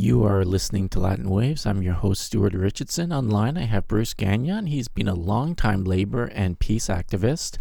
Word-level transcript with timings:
You 0.00 0.24
are 0.24 0.46
listening 0.46 0.88
to 0.90 0.98
Latin 0.98 1.28
Waves. 1.28 1.66
I'm 1.66 1.82
your 1.82 1.92
host, 1.92 2.22
Stuart 2.22 2.54
Richardson. 2.54 3.12
Online, 3.12 3.58
I 3.58 3.64
have 3.66 3.86
Bruce 3.86 4.14
Gagnon. 4.14 4.68
He's 4.68 4.88
been 4.88 5.08
a 5.08 5.14
longtime 5.14 5.84
labor 5.84 6.24
and 6.24 6.58
peace 6.58 6.86
activist 6.86 7.58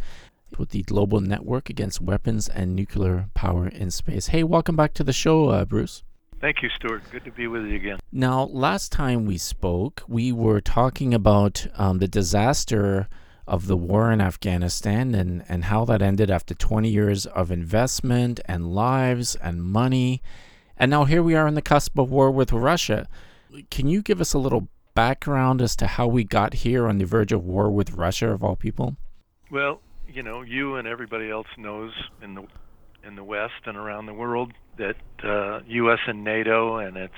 with 0.57 0.69
the 0.69 0.83
Global 0.83 1.19
Network 1.19 1.69
Against 1.69 1.99
Weapons 1.99 2.47
and 2.47 2.77
Nuclear 2.77 3.27
Power 3.33 3.67
in 3.67 3.91
Space. 3.91 4.27
Hey, 4.27 4.43
welcome 4.43 4.77
back 4.77 4.93
to 4.93 5.03
the 5.03 5.11
show, 5.11 5.49
uh, 5.49 5.65
Bruce. 5.65 6.03
Thank 6.39 6.61
you, 6.61 6.69
Stuart. 6.69 7.03
Good 7.11 7.25
to 7.25 7.31
be 7.31 7.47
with 7.47 7.65
you 7.65 7.75
again. 7.75 7.99
Now, 8.09 8.43
last 8.43 8.93
time 8.93 9.25
we 9.25 9.37
spoke, 9.37 10.03
we 10.07 10.31
were 10.31 10.61
talking 10.61 11.13
about 11.13 11.67
um, 11.75 11.99
the 11.99 12.07
disaster 12.07 13.09
of 13.47 13.67
the 13.67 13.75
war 13.75 14.13
in 14.13 14.21
Afghanistan 14.21 15.13
and, 15.13 15.43
and 15.49 15.65
how 15.65 15.83
that 15.83 16.01
ended 16.01 16.31
after 16.31 16.53
20 16.53 16.87
years 16.87 17.25
of 17.25 17.51
investment 17.51 18.39
and 18.45 18.73
lives 18.73 19.35
and 19.35 19.61
money 19.61 20.21
and 20.79 20.89
now 20.89 21.05
here 21.05 21.21
we 21.21 21.35
are 21.35 21.47
in 21.47 21.55
the 21.55 21.61
cusp 21.61 21.97
of 21.97 22.09
war 22.09 22.31
with 22.31 22.51
Russia. 22.51 23.07
Can 23.69 23.87
you 23.87 24.01
give 24.01 24.21
us 24.21 24.33
a 24.33 24.39
little 24.39 24.69
background 24.95 25.61
as 25.61 25.75
to 25.77 25.87
how 25.87 26.07
we 26.07 26.23
got 26.23 26.53
here 26.55 26.87
on 26.87 26.97
the 26.97 27.05
verge 27.05 27.31
of 27.31 27.43
war 27.43 27.69
with 27.69 27.91
Russia, 27.91 28.31
of 28.31 28.43
all 28.43 28.55
people? 28.55 28.95
Well, 29.51 29.81
you 30.07 30.23
know, 30.23 30.41
you 30.41 30.75
and 30.75 30.87
everybody 30.87 31.29
else 31.29 31.47
knows 31.57 31.91
in 32.21 32.35
the 32.35 32.45
in 33.03 33.15
the 33.15 33.23
West 33.23 33.65
and 33.65 33.77
around 33.77 34.07
the 34.07 34.13
world 34.13 34.51
that 34.77 34.97
uh, 35.23 35.61
U.S. 35.67 35.99
and 36.07 36.23
NATO 36.23 36.77
and 36.77 36.97
its 36.97 37.13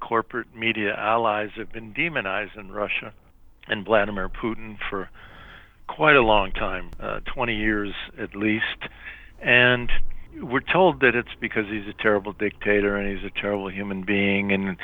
corporate 0.00 0.54
media 0.54 0.94
allies 0.94 1.50
have 1.56 1.72
been 1.72 1.94
demonizing 1.94 2.70
Russia 2.70 3.12
and 3.68 3.84
Vladimir 3.84 4.28
Putin 4.28 4.78
for 4.88 5.08
quite 5.86 6.16
a 6.16 6.22
long 6.22 6.50
time, 6.52 6.90
uh, 6.98 7.20
20 7.32 7.54
years 7.54 7.92
at 8.18 8.34
least. 8.34 8.64
And 9.40 9.90
we're 10.38 10.60
told 10.60 11.00
that 11.00 11.14
it's 11.14 11.34
because 11.40 11.66
he's 11.66 11.86
a 11.86 12.02
terrible 12.02 12.32
dictator 12.32 12.96
and 12.96 13.16
he's 13.16 13.24
a 13.24 13.40
terrible 13.40 13.68
human 13.68 14.02
being 14.02 14.52
and 14.52 14.76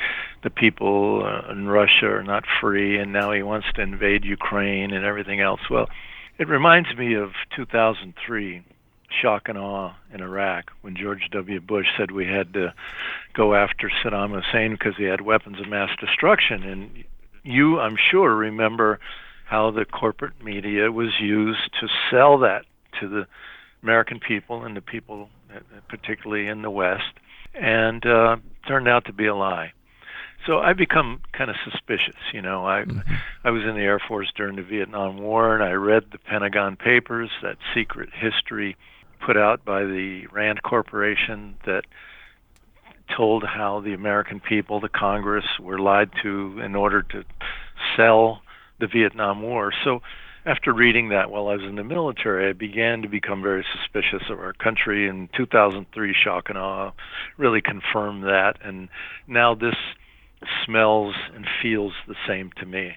the 0.43 0.49
people 0.49 1.23
uh, 1.25 1.51
in 1.51 1.67
Russia 1.67 2.07
are 2.07 2.23
not 2.23 2.43
free 2.59 2.97
and 2.97 3.13
now 3.13 3.31
he 3.31 3.43
wants 3.43 3.67
to 3.75 3.81
invade 3.81 4.25
Ukraine 4.25 4.91
and 4.91 5.05
everything 5.05 5.39
else. 5.39 5.61
Well, 5.69 5.89
it 6.37 6.47
reminds 6.47 6.95
me 6.95 7.15
of 7.15 7.31
2003 7.55 8.63
shock 9.21 9.47
and 9.47 9.57
awe 9.57 9.95
in 10.13 10.21
Iraq 10.21 10.71
when 10.81 10.95
George 10.95 11.29
W. 11.31 11.61
Bush 11.61 11.87
said 11.97 12.11
we 12.11 12.25
had 12.25 12.53
to 12.53 12.73
go 13.33 13.55
after 13.55 13.89
Saddam 14.03 14.31
Hussein 14.31 14.73
because 14.73 14.97
he 14.97 15.05
had 15.05 15.21
weapons 15.21 15.59
of 15.59 15.67
mass 15.67 15.89
destruction 15.99 16.63
and 16.63 17.03
you 17.43 17.79
I'm 17.79 17.97
sure 18.11 18.35
remember 18.35 18.99
how 19.45 19.71
the 19.71 19.85
corporate 19.85 20.43
media 20.43 20.91
was 20.91 21.19
used 21.21 21.71
to 21.79 21.87
sell 22.11 22.39
that 22.39 22.65
to 22.99 23.07
the 23.07 23.27
American 23.81 24.19
people 24.19 24.65
and 24.65 24.75
the 24.75 24.81
people 24.81 25.29
particularly 25.87 26.47
in 26.47 26.61
the 26.61 26.69
West, 26.69 27.13
and 27.53 28.05
uh, 28.05 28.37
turned 28.67 28.87
out 28.87 29.05
to 29.05 29.13
be 29.13 29.25
a 29.25 29.35
lie. 29.35 29.71
So 30.45 30.59
I 30.59 30.73
become 30.73 31.21
kind 31.33 31.49
of 31.49 31.55
suspicious. 31.69 32.15
You 32.33 32.41
know, 32.41 32.65
I 32.65 32.83
mm-hmm. 32.83 32.99
I 33.43 33.51
was 33.51 33.63
in 33.63 33.75
the 33.75 33.81
Air 33.81 33.99
Force 33.99 34.31
during 34.35 34.55
the 34.55 34.63
Vietnam 34.63 35.17
War, 35.17 35.55
and 35.55 35.63
I 35.63 35.71
read 35.71 36.05
the 36.11 36.19
Pentagon 36.19 36.75
Papers, 36.75 37.29
that 37.41 37.57
secret 37.73 38.09
history 38.13 38.77
put 39.19 39.35
out 39.35 39.65
by 39.65 39.83
the 39.83 40.27
Rand 40.27 40.63
Corporation 40.63 41.55
that 41.65 41.85
told 43.15 43.43
how 43.43 43.79
the 43.79 43.93
American 43.93 44.39
people, 44.39 44.79
the 44.79 44.89
Congress, 44.89 45.45
were 45.59 45.79
lied 45.79 46.11
to 46.21 46.59
in 46.59 46.75
order 46.75 47.01
to 47.01 47.23
sell 47.95 48.41
the 48.79 48.87
Vietnam 48.87 49.41
War. 49.41 49.73
So 49.83 50.01
after 50.47 50.71
reading 50.71 51.09
that 51.09 51.29
while 51.29 51.49
I 51.49 51.55
was 51.55 51.63
in 51.63 51.75
the 51.75 51.83
military, 51.83 52.49
I 52.49 52.53
began 52.53 53.01
to 53.01 53.09
become 53.09 53.43
very 53.43 53.65
suspicious 53.77 54.29
of 54.29 54.39
our 54.39 54.53
country. 54.53 55.07
In 55.07 55.27
2003, 55.35 56.15
shock 56.23 56.47
and 56.47 56.57
awe 56.57 56.93
really 57.35 57.61
confirmed 57.61 58.23
that, 58.23 58.57
and 58.63 58.87
now 59.27 59.53
this 59.53 59.75
smells 60.65 61.15
and 61.35 61.45
feels 61.61 61.91
the 62.07 62.15
same 62.25 62.51
to 62.57 62.65
me. 62.65 62.93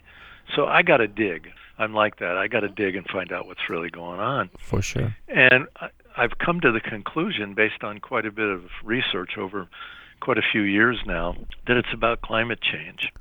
So 0.54 0.66
I 0.66 0.82
got 0.82 0.98
to 0.98 1.08
dig. 1.08 1.48
I'm 1.76 1.92
like 1.92 2.18
that. 2.20 2.36
I 2.36 2.46
got 2.46 2.60
to 2.60 2.68
dig 2.68 2.94
and 2.94 3.06
find 3.08 3.32
out 3.32 3.46
what's 3.46 3.68
really 3.68 3.90
going 3.90 4.20
on. 4.20 4.50
For 4.58 4.80
sure. 4.80 5.16
And 5.26 5.66
I've 6.16 6.38
come 6.38 6.60
to 6.60 6.70
the 6.70 6.80
conclusion, 6.80 7.54
based 7.54 7.82
on 7.82 7.98
quite 7.98 8.26
a 8.26 8.30
bit 8.30 8.48
of 8.48 8.62
research 8.84 9.36
over 9.36 9.66
quite 10.20 10.38
a 10.38 10.42
few 10.52 10.62
years 10.62 10.98
now, 11.04 11.34
that 11.66 11.76
it's 11.76 11.92
about 11.92 12.20
climate 12.20 12.60
change. 12.60 13.12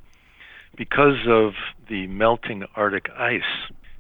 Because 0.75 1.25
of 1.28 1.53
the 1.88 2.06
melting 2.07 2.63
Arctic 2.75 3.09
ice, 3.18 3.41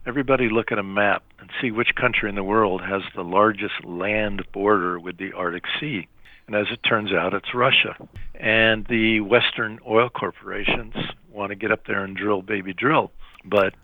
everybody 0.05 0.49
look 0.49 0.71
at 0.71 0.79
a 0.79 0.83
map 0.83 1.23
and 1.39 1.49
see 1.61 1.71
which 1.71 1.95
country 1.95 2.29
in 2.29 2.35
the 2.35 2.43
world 2.43 2.81
has 2.81 3.01
the 3.15 3.23
largest 3.23 3.83
land 3.83 4.43
border 4.51 4.99
with 4.99 5.17
the 5.17 5.33
Arctic 5.33 5.63
Sea. 5.79 6.07
And 6.47 6.55
as 6.55 6.67
it 6.71 6.79
turns 6.87 7.11
out, 7.11 7.33
it's 7.33 7.53
Russia. 7.53 7.95
And 8.35 8.85
the 8.87 9.19
Western 9.21 9.79
oil 9.87 10.09
corporations 10.09 10.95
want 11.31 11.49
to 11.49 11.55
get 11.55 11.71
up 11.71 11.85
there 11.85 12.03
and 12.03 12.15
drill 12.15 12.41
baby 12.41 12.73
drill. 12.73 13.11
But 13.45 13.75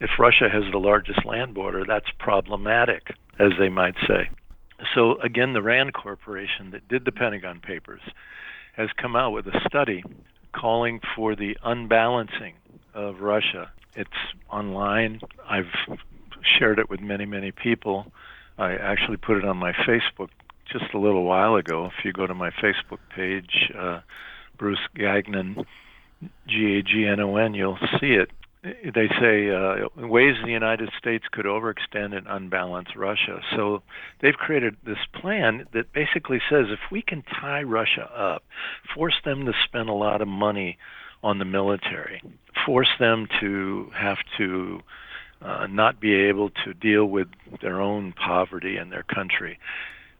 if 0.00 0.10
Russia 0.18 0.48
has 0.48 0.64
the 0.70 0.78
largest 0.78 1.24
land 1.24 1.54
border, 1.54 1.84
that's 1.86 2.06
problematic, 2.18 3.14
as 3.38 3.52
they 3.58 3.68
might 3.68 3.96
say. 4.06 4.30
So, 4.94 5.20
again, 5.20 5.52
the 5.52 5.62
RAND 5.62 5.94
Corporation 5.94 6.70
that 6.72 6.88
did 6.88 7.04
the 7.04 7.12
Pentagon 7.12 7.60
Papers 7.60 8.02
has 8.76 8.88
come 9.00 9.14
out 9.14 9.32
with 9.32 9.46
a 9.46 9.60
study 9.66 10.02
calling 10.52 11.00
for 11.14 11.36
the 11.36 11.56
unbalancing 11.62 12.54
of 12.94 13.20
Russia 13.20 13.70
it's 13.94 14.10
online. 14.50 15.20
I've 15.48 15.70
shared 16.58 16.78
it 16.78 16.90
with 16.90 17.00
many, 17.00 17.26
many 17.26 17.52
people. 17.52 18.06
I 18.58 18.74
actually 18.74 19.16
put 19.16 19.38
it 19.38 19.44
on 19.44 19.56
my 19.56 19.72
Facebook 19.72 20.28
just 20.70 20.94
a 20.94 20.98
little 20.98 21.24
while 21.24 21.56
ago. 21.56 21.86
If 21.86 22.04
you 22.04 22.12
go 22.12 22.26
to 22.26 22.34
my 22.34 22.50
Facebook 22.50 22.98
page, 23.14 23.70
uh, 23.78 24.00
Bruce 24.58 24.78
Gagnon, 24.94 25.64
G 26.46 26.78
A 26.78 26.82
G 26.82 27.06
N 27.06 27.20
O 27.20 27.36
N, 27.36 27.54
you'll 27.54 27.78
see 28.00 28.12
it. 28.12 28.30
They 28.62 29.08
say 29.20 29.50
uh, 29.50 29.88
ways 30.06 30.36
the 30.44 30.52
United 30.52 30.90
States 30.96 31.24
could 31.32 31.46
overextend 31.46 32.16
and 32.16 32.28
unbalance 32.28 32.94
Russia. 32.94 33.40
So 33.56 33.82
they've 34.20 34.34
created 34.34 34.76
this 34.86 34.98
plan 35.20 35.66
that 35.72 35.92
basically 35.92 36.40
says 36.48 36.66
if 36.70 36.78
we 36.92 37.02
can 37.02 37.24
tie 37.40 37.62
Russia 37.62 38.08
up, 38.16 38.44
force 38.94 39.16
them 39.24 39.46
to 39.46 39.52
spend 39.64 39.88
a 39.88 39.94
lot 39.94 40.22
of 40.22 40.28
money 40.28 40.78
on 41.22 41.38
the 41.38 41.44
military, 41.44 42.22
force 42.66 42.88
them 42.98 43.28
to 43.40 43.90
have 43.94 44.18
to 44.38 44.80
uh, 45.40 45.66
not 45.68 46.00
be 46.00 46.14
able 46.14 46.50
to 46.64 46.74
deal 46.74 47.04
with 47.04 47.28
their 47.60 47.80
own 47.80 48.12
poverty 48.12 48.76
in 48.76 48.90
their 48.90 49.02
country. 49.02 49.58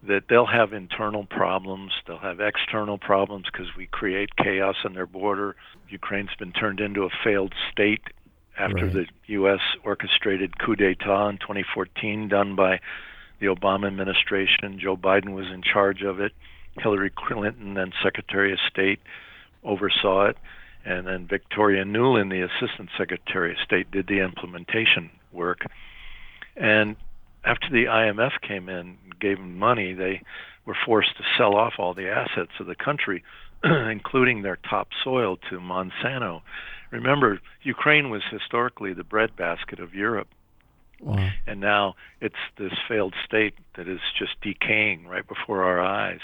That 0.06 0.24
they'll 0.28 0.46
have 0.46 0.72
internal 0.72 1.24
problems, 1.24 1.92
they'll 2.06 2.18
have 2.18 2.40
external 2.40 2.98
problems 2.98 3.46
because 3.52 3.68
we 3.76 3.86
create 3.86 4.36
chaos 4.36 4.76
on 4.84 4.94
their 4.94 5.06
border. 5.06 5.54
Ukraine's 5.88 6.34
been 6.38 6.52
turned 6.52 6.80
into 6.80 7.04
a 7.04 7.10
failed 7.22 7.54
state 7.70 8.02
after 8.58 8.86
right. 8.86 8.92
the 8.92 9.06
U.S. 9.26 9.60
orchestrated 9.84 10.58
coup 10.58 10.74
d'etat 10.74 11.28
in 11.28 11.38
2014 11.38 12.28
done 12.28 12.56
by 12.56 12.80
the 13.40 13.46
Obama 13.46 13.86
administration. 13.86 14.78
Joe 14.80 14.96
Biden 14.96 15.34
was 15.34 15.46
in 15.46 15.62
charge 15.62 16.02
of 16.02 16.20
it. 16.20 16.32
Hillary 16.78 17.12
Clinton, 17.14 17.74
then 17.74 17.92
Secretary 18.02 18.52
of 18.52 18.58
State, 18.70 18.98
oversaw 19.62 20.26
it 20.26 20.36
and 20.84 21.06
then 21.06 21.26
Victoria 21.26 21.84
Nuland, 21.84 22.30
the 22.30 22.42
Assistant 22.42 22.90
Secretary 22.96 23.52
of 23.52 23.58
State, 23.64 23.90
did 23.90 24.06
the 24.06 24.20
implementation 24.20 25.10
work. 25.32 25.60
And 26.56 26.96
after 27.44 27.68
the 27.70 27.84
IMF 27.84 28.40
came 28.46 28.68
in, 28.68 28.76
and 28.76 29.20
gave 29.20 29.38
them 29.38 29.58
money, 29.58 29.92
they 29.92 30.22
were 30.64 30.76
forced 30.86 31.16
to 31.16 31.24
sell 31.36 31.54
off 31.54 31.74
all 31.78 31.94
the 31.94 32.08
assets 32.08 32.52
of 32.60 32.66
the 32.66 32.74
country, 32.74 33.22
including 33.64 34.42
their 34.42 34.58
topsoil 34.68 35.36
to 35.50 35.58
Monsanto. 35.58 36.42
Remember, 36.90 37.40
Ukraine 37.62 38.10
was 38.10 38.22
historically 38.30 38.92
the 38.92 39.04
breadbasket 39.04 39.80
of 39.80 39.94
Europe. 39.94 40.28
Wow. 41.00 41.30
And 41.46 41.60
now 41.60 41.94
it's 42.20 42.34
this 42.58 42.72
failed 42.86 43.14
state 43.24 43.54
that 43.76 43.88
is 43.88 43.98
just 44.16 44.40
decaying 44.40 45.06
right 45.06 45.26
before 45.26 45.64
our 45.64 45.80
eyes. 45.80 46.20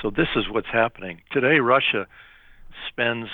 So 0.00 0.10
this 0.10 0.28
is 0.34 0.48
what's 0.48 0.68
happening. 0.72 1.20
Today 1.30 1.58
Russia 1.60 2.08
spends 2.88 3.28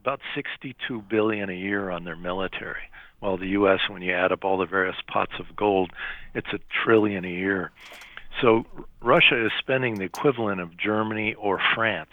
about 0.00 0.20
62 0.34 1.02
billion 1.02 1.50
a 1.50 1.54
year 1.54 1.90
on 1.90 2.04
their 2.04 2.16
military. 2.16 2.82
While 3.20 3.36
the 3.36 3.48
U.S., 3.48 3.80
when 3.88 4.02
you 4.02 4.12
add 4.12 4.32
up 4.32 4.44
all 4.44 4.58
the 4.58 4.66
various 4.66 4.96
pots 5.06 5.32
of 5.40 5.56
gold, 5.56 5.90
it's 6.34 6.52
a 6.52 6.60
trillion 6.84 7.24
a 7.24 7.30
year. 7.30 7.72
So 8.40 8.64
Russia 9.00 9.46
is 9.46 9.52
spending 9.58 9.96
the 9.96 10.04
equivalent 10.04 10.60
of 10.60 10.76
Germany 10.76 11.34
or 11.34 11.60
France. 11.74 12.10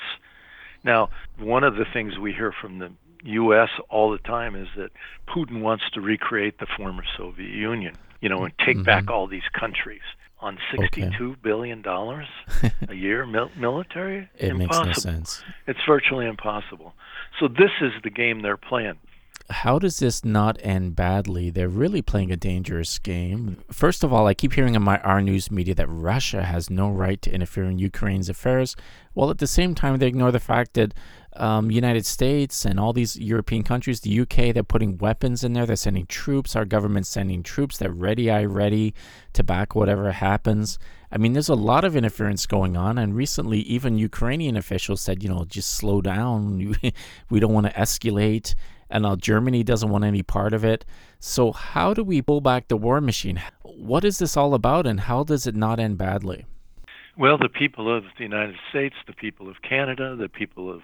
Now, 0.83 1.09
one 1.37 1.63
of 1.63 1.75
the 1.75 1.85
things 1.85 2.17
we 2.17 2.33
hear 2.33 2.51
from 2.51 2.79
the 2.79 2.91
U.S. 3.23 3.69
all 3.89 4.11
the 4.11 4.17
time 4.17 4.55
is 4.55 4.67
that 4.77 4.91
Putin 5.27 5.61
wants 5.61 5.83
to 5.93 6.01
recreate 6.01 6.59
the 6.59 6.67
former 6.77 7.03
Soviet 7.17 7.49
Union, 7.51 7.95
you 8.21 8.29
know, 8.29 8.43
and 8.43 8.57
take 8.59 8.77
mm-hmm. 8.77 8.83
back 8.83 9.09
all 9.09 9.27
these 9.27 9.47
countries 9.53 10.01
on 10.39 10.57
sixty-two 10.75 11.31
okay. 11.31 11.39
billion 11.41 11.81
dollars 11.81 12.27
a 12.89 12.93
year 12.93 13.25
mil- 13.25 13.51
military. 13.57 14.29
It 14.37 14.49
impossible. 14.49 14.85
makes 14.87 15.05
no 15.05 15.11
sense. 15.11 15.43
It's 15.67 15.79
virtually 15.87 16.27
impossible. 16.27 16.93
So 17.39 17.47
this 17.47 17.71
is 17.81 17.91
the 18.03 18.09
game 18.09 18.41
they're 18.41 18.57
playing 18.57 18.97
how 19.49 19.77
does 19.77 19.99
this 19.99 20.25
not 20.25 20.57
end 20.61 20.95
badly? 20.95 21.51
They're 21.51 21.69
really 21.69 22.01
playing 22.01 22.31
a 22.31 22.37
dangerous 22.37 22.97
game. 22.97 23.63
First 23.71 24.03
of 24.03 24.11
all, 24.11 24.25
I 24.25 24.33
keep 24.33 24.53
hearing 24.53 24.73
in 24.73 24.81
my 24.81 24.97
our 24.99 25.21
news 25.21 25.51
media 25.51 25.75
that 25.75 25.87
Russia 25.87 26.43
has 26.43 26.69
no 26.69 26.89
right 26.89 27.21
to 27.21 27.31
interfere 27.31 27.65
in 27.65 27.77
Ukraine's 27.77 28.27
affairs, 28.27 28.75
while 29.13 29.29
at 29.29 29.37
the 29.37 29.47
same 29.47 29.75
time 29.75 29.97
they 29.97 30.07
ignore 30.07 30.31
the 30.31 30.39
fact 30.39 30.73
that 30.73 30.95
um, 31.35 31.69
United 31.69 32.05
States 32.05 32.65
and 32.65 32.79
all 32.79 32.93
these 32.93 33.17
European 33.17 33.61
countries, 33.61 33.99
the 33.99 34.19
UK, 34.21 34.53
they're 34.53 34.63
putting 34.63 34.97
weapons 34.97 35.43
in 35.43 35.53
there. 35.53 35.65
They're 35.65 35.75
sending 35.75 36.07
troops. 36.07 36.55
Our 36.55 36.65
government's 36.65 37.09
sending 37.09 37.43
troops. 37.43 37.77
They're 37.77 37.91
ready, 37.91 38.31
I 38.31 38.45
ready 38.45 38.95
to 39.33 39.43
back 39.43 39.75
whatever 39.75 40.11
happens. 40.11 40.79
I 41.11 41.17
mean, 41.17 41.33
there's 41.33 41.49
a 41.49 41.55
lot 41.55 41.85
of 41.85 41.95
interference 41.95 42.45
going 42.45 42.75
on, 42.75 42.97
and 42.97 43.15
recently, 43.15 43.59
even 43.59 43.97
Ukrainian 43.97 44.57
officials 44.57 45.01
said, 45.01 45.21
you 45.21 45.29
know, 45.29 45.45
just 45.45 45.71
slow 45.71 46.01
down. 46.01 46.75
we 47.29 47.39
don't 47.39 47.53
want 47.53 47.67
to 47.67 47.73
escalate 47.73 48.55
and 48.89 49.03
now 49.03 49.15
Germany 49.15 49.63
doesn't 49.63 49.89
want 49.89 50.03
any 50.03 50.23
part 50.23 50.53
of 50.53 50.63
it. 50.63 50.85
So, 51.19 51.51
how 51.51 51.93
do 51.93 52.03
we 52.03 52.21
pull 52.21 52.41
back 52.41 52.67
the 52.67 52.77
war 52.77 53.01
machine? 53.01 53.41
What 53.63 54.05
is 54.05 54.19
this 54.19 54.37
all 54.37 54.53
about, 54.53 54.85
and 54.85 55.01
how 55.01 55.23
does 55.23 55.47
it 55.47 55.55
not 55.55 55.79
end 55.79 55.97
badly? 55.97 56.45
Well, 57.17 57.37
the 57.37 57.49
people 57.49 57.95
of 57.95 58.03
the 58.17 58.23
United 58.23 58.55
States, 58.69 58.95
the 59.07 59.13
people 59.13 59.49
of 59.49 59.61
Canada, 59.61 60.15
the 60.15 60.29
people 60.29 60.69
of 60.69 60.81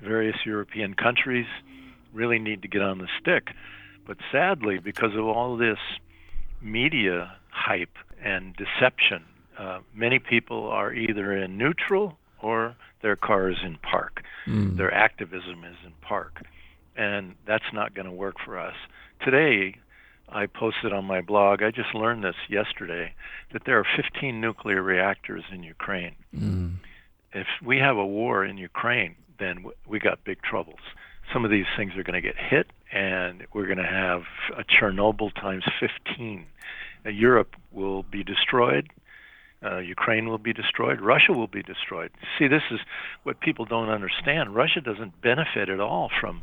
various 0.00 0.36
European 0.44 0.94
countries 0.94 1.46
really 2.12 2.38
need 2.38 2.62
to 2.62 2.68
get 2.68 2.82
on 2.82 2.98
the 2.98 3.08
stick. 3.20 3.48
But 4.06 4.18
sadly, 4.30 4.78
because 4.78 5.14
of 5.14 5.26
all 5.26 5.56
this 5.56 5.78
media 6.62 7.36
hype 7.50 7.96
and 8.22 8.54
deception, 8.56 9.24
uh, 9.58 9.80
many 9.94 10.18
people 10.18 10.68
are 10.68 10.92
either 10.92 11.36
in 11.36 11.58
neutral 11.58 12.18
or 12.40 12.76
their 13.02 13.16
car 13.16 13.50
is 13.50 13.58
in 13.64 13.76
park. 13.78 14.22
Mm. 14.46 14.76
Their 14.76 14.92
activism 14.92 15.64
is 15.64 15.76
in 15.84 15.92
park 16.02 16.42
and 16.96 17.34
that's 17.46 17.72
not 17.72 17.94
going 17.94 18.06
to 18.06 18.12
work 18.12 18.36
for 18.44 18.58
us. 18.58 18.74
Today, 19.24 19.76
I 20.28 20.46
posted 20.46 20.92
on 20.92 21.04
my 21.04 21.20
blog, 21.20 21.62
I 21.62 21.70
just 21.70 21.94
learned 21.94 22.24
this 22.24 22.36
yesterday, 22.48 23.14
that 23.52 23.62
there 23.66 23.78
are 23.78 23.86
15 23.96 24.40
nuclear 24.40 24.82
reactors 24.82 25.44
in 25.52 25.62
Ukraine. 25.62 26.14
Mm. 26.34 26.76
If 27.32 27.46
we 27.64 27.78
have 27.78 27.96
a 27.96 28.06
war 28.06 28.44
in 28.44 28.56
Ukraine, 28.56 29.16
then 29.38 29.64
we 29.86 29.98
got 29.98 30.24
big 30.24 30.42
troubles. 30.42 30.80
Some 31.32 31.44
of 31.44 31.50
these 31.50 31.66
things 31.76 31.96
are 31.96 32.02
going 32.02 32.20
to 32.20 32.26
get 32.26 32.36
hit, 32.36 32.68
and 32.92 33.46
we're 33.52 33.66
going 33.66 33.78
to 33.78 33.84
have 33.84 34.22
a 34.56 34.64
Chernobyl 34.64 35.34
times 35.34 35.64
15. 35.80 36.46
Uh, 37.04 37.10
Europe 37.10 37.56
will 37.72 38.02
be 38.02 38.22
destroyed. 38.22 38.90
Uh, 39.64 39.78
Ukraine 39.78 40.28
will 40.28 40.38
be 40.38 40.52
destroyed. 40.52 41.00
Russia 41.00 41.32
will 41.32 41.46
be 41.46 41.62
destroyed. 41.62 42.10
See, 42.38 42.48
this 42.48 42.62
is 42.70 42.80
what 43.22 43.40
people 43.40 43.64
don't 43.64 43.88
understand. 43.88 44.54
Russia 44.54 44.80
doesn't 44.80 45.20
benefit 45.22 45.68
at 45.68 45.80
all 45.80 46.10
from 46.20 46.42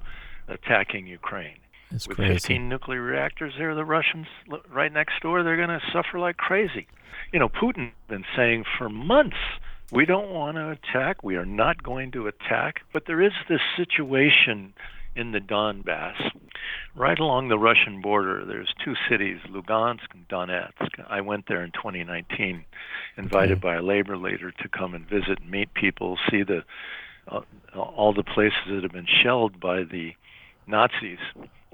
attacking 0.52 1.08
Ukraine. 1.08 1.58
That's 1.92 2.08
With 2.08 2.18
crazy. 2.18 2.34
15 2.34 2.70
nuclear 2.70 3.02
reactors 3.02 3.54
there, 3.58 3.76
the 3.76 3.86
Russians 3.86 4.28
right 4.70 4.92
next 4.92 5.22
door, 5.22 5.44
they're 5.44 5.58
going 5.58 5.70
to 5.70 5.82
suffer 5.92 6.20
like 6.20 6.38
crazy. 6.38 6.88
You 7.34 7.40
know, 7.40 7.50
Putin's 7.50 7.94
been 8.08 8.26
saying 8.36 8.64
for 8.78 8.90
months, 8.90 9.38
we 9.92 10.06
don't 10.06 10.30
want 10.30 10.56
to 10.56 10.70
attack, 10.70 11.22
we 11.22 11.36
are 11.36 11.46
not 11.46 11.84
going 11.84 12.12
to 12.12 12.28
attack, 12.28 12.82
but 12.94 13.04
there 13.08 13.22
is 13.22 13.34
this 13.50 13.60
situation 13.76 14.74
in 15.16 15.34
the 15.34 15.40
Donbass, 15.40 16.16
right 16.96 17.20
along 17.20 17.50
the 17.50 17.60
Russian 17.60 18.00
border. 18.02 18.46
There's 18.46 18.74
two 18.84 18.94
cities, 19.10 19.40
Lugansk 19.50 20.08
and 20.14 20.28
Donetsk. 20.30 21.06
I 21.10 21.20
went 21.20 21.48
there 21.48 21.64
in 21.64 21.72
2019, 21.72 22.64
invited 23.18 23.52
okay. 23.58 23.60
by 23.60 23.76
a 23.76 23.82
labor 23.82 24.16
leader 24.16 24.52
to 24.52 24.70
come 24.70 24.94
and 24.96 25.08
visit, 25.08 25.46
meet 25.46 25.74
people, 25.74 26.18
see 26.30 26.44
the 26.44 26.64
uh, 27.28 27.42
all 27.76 28.14
the 28.14 28.24
places 28.24 28.58
that 28.70 28.84
have 28.84 28.92
been 28.92 29.08
shelled 29.24 29.60
by 29.60 29.84
the 29.84 30.14
Nazis 30.68 31.20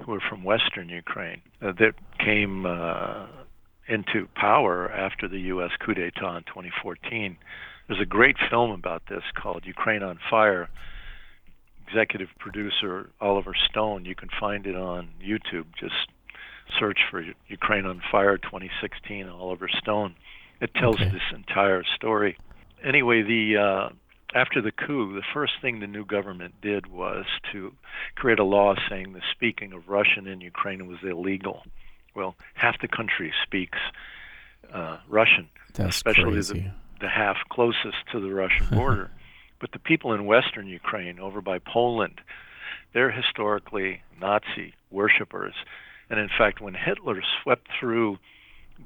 who 0.04 0.12
were 0.12 0.22
from 0.28 0.44
Western 0.44 0.88
Ukraine 0.88 1.42
uh, 1.60 1.72
that 1.78 1.94
came 2.18 2.66
uh, 2.66 3.26
into 3.88 4.28
power 4.34 4.90
after 4.90 5.28
the 5.28 5.40
U.S. 5.52 5.70
coup 5.84 5.94
d'etat 5.94 6.36
in 6.36 6.44
2014. 6.44 7.36
There's 7.88 8.00
a 8.00 8.06
great 8.06 8.36
film 8.50 8.70
about 8.70 9.02
this 9.08 9.22
called 9.34 9.64
Ukraine 9.64 10.02
on 10.02 10.18
Fire. 10.30 10.68
Executive 11.88 12.28
producer 12.38 13.08
Oliver 13.18 13.54
Stone. 13.70 14.04
You 14.04 14.14
can 14.14 14.28
find 14.38 14.66
it 14.66 14.76
on 14.76 15.08
YouTube. 15.24 15.64
Just 15.80 15.94
search 16.78 16.98
for 17.10 17.24
Ukraine 17.48 17.86
on 17.86 18.02
Fire 18.12 18.36
2016 18.36 19.26
Oliver 19.28 19.68
Stone. 19.68 20.14
It 20.60 20.74
tells 20.74 20.96
okay. 20.96 21.10
this 21.10 21.22
entire 21.34 21.82
story. 21.96 22.36
Anyway, 22.84 23.22
the 23.22 23.56
uh, 23.56 23.88
after 24.34 24.60
the 24.60 24.72
coup, 24.72 25.14
the 25.14 25.22
first 25.32 25.54
thing 25.62 25.80
the 25.80 25.86
new 25.86 26.04
government 26.04 26.54
did 26.60 26.86
was 26.86 27.24
to 27.52 27.72
create 28.14 28.38
a 28.38 28.44
law 28.44 28.74
saying 28.88 29.12
the 29.12 29.22
speaking 29.32 29.72
of 29.72 29.88
Russian 29.88 30.26
in 30.26 30.40
Ukraine 30.40 30.86
was 30.86 30.98
illegal. 31.02 31.64
Well, 32.14 32.36
half 32.54 32.80
the 32.80 32.88
country 32.88 33.32
speaks 33.42 33.78
uh, 34.72 34.98
Russian, 35.08 35.48
That's 35.74 35.96
especially 35.96 36.40
the, 36.40 36.70
the 37.00 37.08
half 37.08 37.36
closest 37.48 37.96
to 38.12 38.20
the 38.20 38.32
Russian 38.32 38.66
border. 38.72 39.10
but 39.60 39.72
the 39.72 39.78
people 39.78 40.12
in 40.12 40.26
western 40.26 40.66
Ukraine, 40.66 41.18
over 41.18 41.40
by 41.40 41.58
Poland, 41.58 42.20
they're 42.92 43.10
historically 43.10 44.02
Nazi 44.20 44.74
worshippers. 44.90 45.54
And 46.10 46.18
in 46.18 46.28
fact, 46.36 46.60
when 46.60 46.74
Hitler 46.74 47.22
swept 47.42 47.68
through 47.78 48.18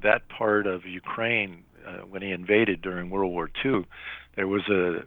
that 0.01 0.27
part 0.29 0.67
of 0.67 0.85
Ukraine 0.85 1.63
uh, 1.85 2.05
when 2.09 2.21
he 2.21 2.31
invaded 2.31 2.81
during 2.81 3.09
World 3.09 3.31
War 3.31 3.49
II, 3.63 3.85
there 4.35 4.47
was 4.47 4.63
a, 4.69 5.03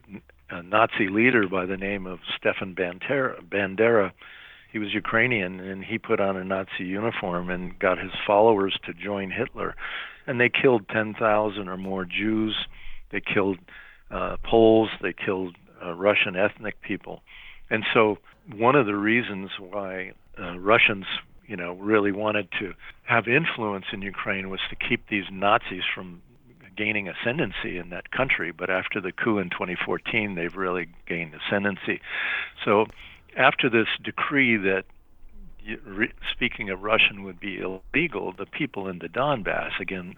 a 0.50 0.62
Nazi 0.62 1.08
leader 1.08 1.48
by 1.48 1.66
the 1.66 1.76
name 1.76 2.06
of 2.06 2.20
Stefan 2.36 2.74
Bandera, 2.74 3.42
Bandera. 3.42 4.12
He 4.72 4.78
was 4.78 4.92
Ukrainian, 4.92 5.60
and 5.60 5.84
he 5.84 5.98
put 5.98 6.20
on 6.20 6.36
a 6.36 6.44
Nazi 6.44 6.84
uniform 6.84 7.50
and 7.50 7.78
got 7.78 7.98
his 7.98 8.12
followers 8.26 8.78
to 8.84 8.92
join 8.92 9.30
Hitler. 9.30 9.74
And 10.26 10.40
they 10.40 10.50
killed 10.50 10.88
10,000 10.88 11.68
or 11.68 11.76
more 11.76 12.04
Jews. 12.04 12.66
They 13.10 13.20
killed 13.20 13.58
uh, 14.10 14.36
Poles. 14.44 14.90
They 15.00 15.12
killed 15.12 15.56
uh, 15.84 15.92
Russian 15.92 16.36
ethnic 16.36 16.80
people. 16.82 17.22
And 17.70 17.84
so, 17.94 18.18
one 18.54 18.76
of 18.76 18.86
the 18.86 18.94
reasons 18.94 19.50
why 19.58 20.12
uh, 20.38 20.58
Russians 20.58 21.06
you 21.46 21.56
know, 21.56 21.72
really 21.74 22.12
wanted 22.12 22.48
to 22.58 22.74
have 23.04 23.28
influence 23.28 23.86
in 23.92 24.02
Ukraine 24.02 24.50
was 24.50 24.60
to 24.70 24.76
keep 24.76 25.08
these 25.08 25.24
Nazis 25.30 25.82
from 25.94 26.22
gaining 26.76 27.08
ascendancy 27.08 27.78
in 27.78 27.90
that 27.90 28.10
country. 28.10 28.52
But 28.52 28.70
after 28.70 29.00
the 29.00 29.12
coup 29.12 29.38
in 29.38 29.50
2014, 29.50 30.34
they've 30.34 30.54
really 30.54 30.88
gained 31.06 31.34
ascendancy. 31.34 32.00
So 32.64 32.86
after 33.36 33.68
this 33.68 33.88
decree 34.02 34.56
that 34.58 34.84
speaking 36.32 36.70
of 36.70 36.82
Russian 36.82 37.24
would 37.24 37.40
be 37.40 37.58
illegal, 37.58 38.32
the 38.36 38.46
people 38.46 38.88
in 38.88 38.98
the 38.98 39.08
Donbass, 39.08 39.80
again, 39.80 40.14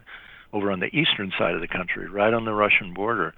over 0.52 0.70
on 0.70 0.80
the 0.80 0.94
eastern 0.94 1.32
side 1.38 1.54
of 1.54 1.60
the 1.60 1.68
country, 1.68 2.08
right 2.08 2.32
on 2.32 2.44
the 2.44 2.54
Russian 2.54 2.94
border, 2.94 3.34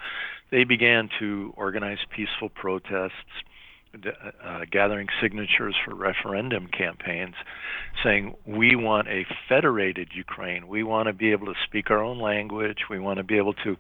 they 0.50 0.64
began 0.64 1.08
to 1.18 1.52
organize 1.56 1.98
peaceful 2.10 2.48
protests, 2.48 3.12
uh, 3.94 4.61
gathering 4.70 5.09
signatures 5.20 5.75
for 5.85 5.94
referendum 5.94 6.68
campaigns 6.68 7.35
saying 8.04 8.35
we 8.47 8.76
want 8.76 9.09
a 9.09 9.26
federated 9.49 10.11
Ukraine. 10.14 10.68
We 10.68 10.85
want 10.85 11.09
to 11.09 11.12
be 11.12 11.32
able 11.32 11.47
to 11.47 11.54
speak 11.64 11.90
our 11.90 12.02
own 12.02 12.18
language. 12.20 12.78
We 12.88 12.99
want 12.99 13.18
to 13.18 13.25
be 13.25 13.37
able 13.37 13.54
to 13.64 13.76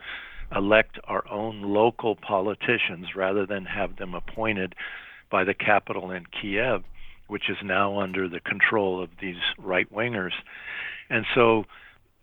elect 0.54 0.98
our 1.04 1.28
own 1.30 1.62
local 1.62 2.16
politicians 2.16 3.14
rather 3.14 3.46
than 3.46 3.64
have 3.66 3.96
them 3.96 4.14
appointed 4.14 4.74
by 5.30 5.44
the 5.44 5.54
capital 5.54 6.10
in 6.10 6.24
Kiev, 6.26 6.82
which 7.28 7.48
is 7.48 7.56
now 7.62 8.00
under 8.00 8.28
the 8.28 8.40
control 8.40 9.02
of 9.02 9.10
these 9.20 9.36
right 9.58 9.92
wingers. 9.92 10.32
And 11.08 11.24
so 11.34 11.64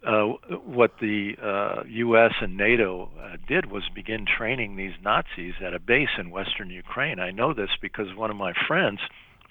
uh, 0.06 0.26
what 0.66 0.92
the 1.02 1.36
uh, 1.42 1.84
U.S. 1.88 2.34
and 2.42 2.56
NATO 2.56 3.10
uh, 3.20 3.38
did 3.48 3.72
was 3.72 3.84
begin 3.94 4.26
training 4.26 4.76
these 4.76 4.94
Nazis 5.04 5.56
at 5.66 5.74
a 5.74 5.80
base 5.80 6.10
in 6.18 6.30
western 6.30 6.70
Ukraine. 6.70 7.20
I 7.20 7.32
know 7.32 7.54
this 7.54 7.72
because 7.82 8.16
one 8.16 8.30
of 8.30 8.38
my 8.38 8.54
friends 8.68 9.00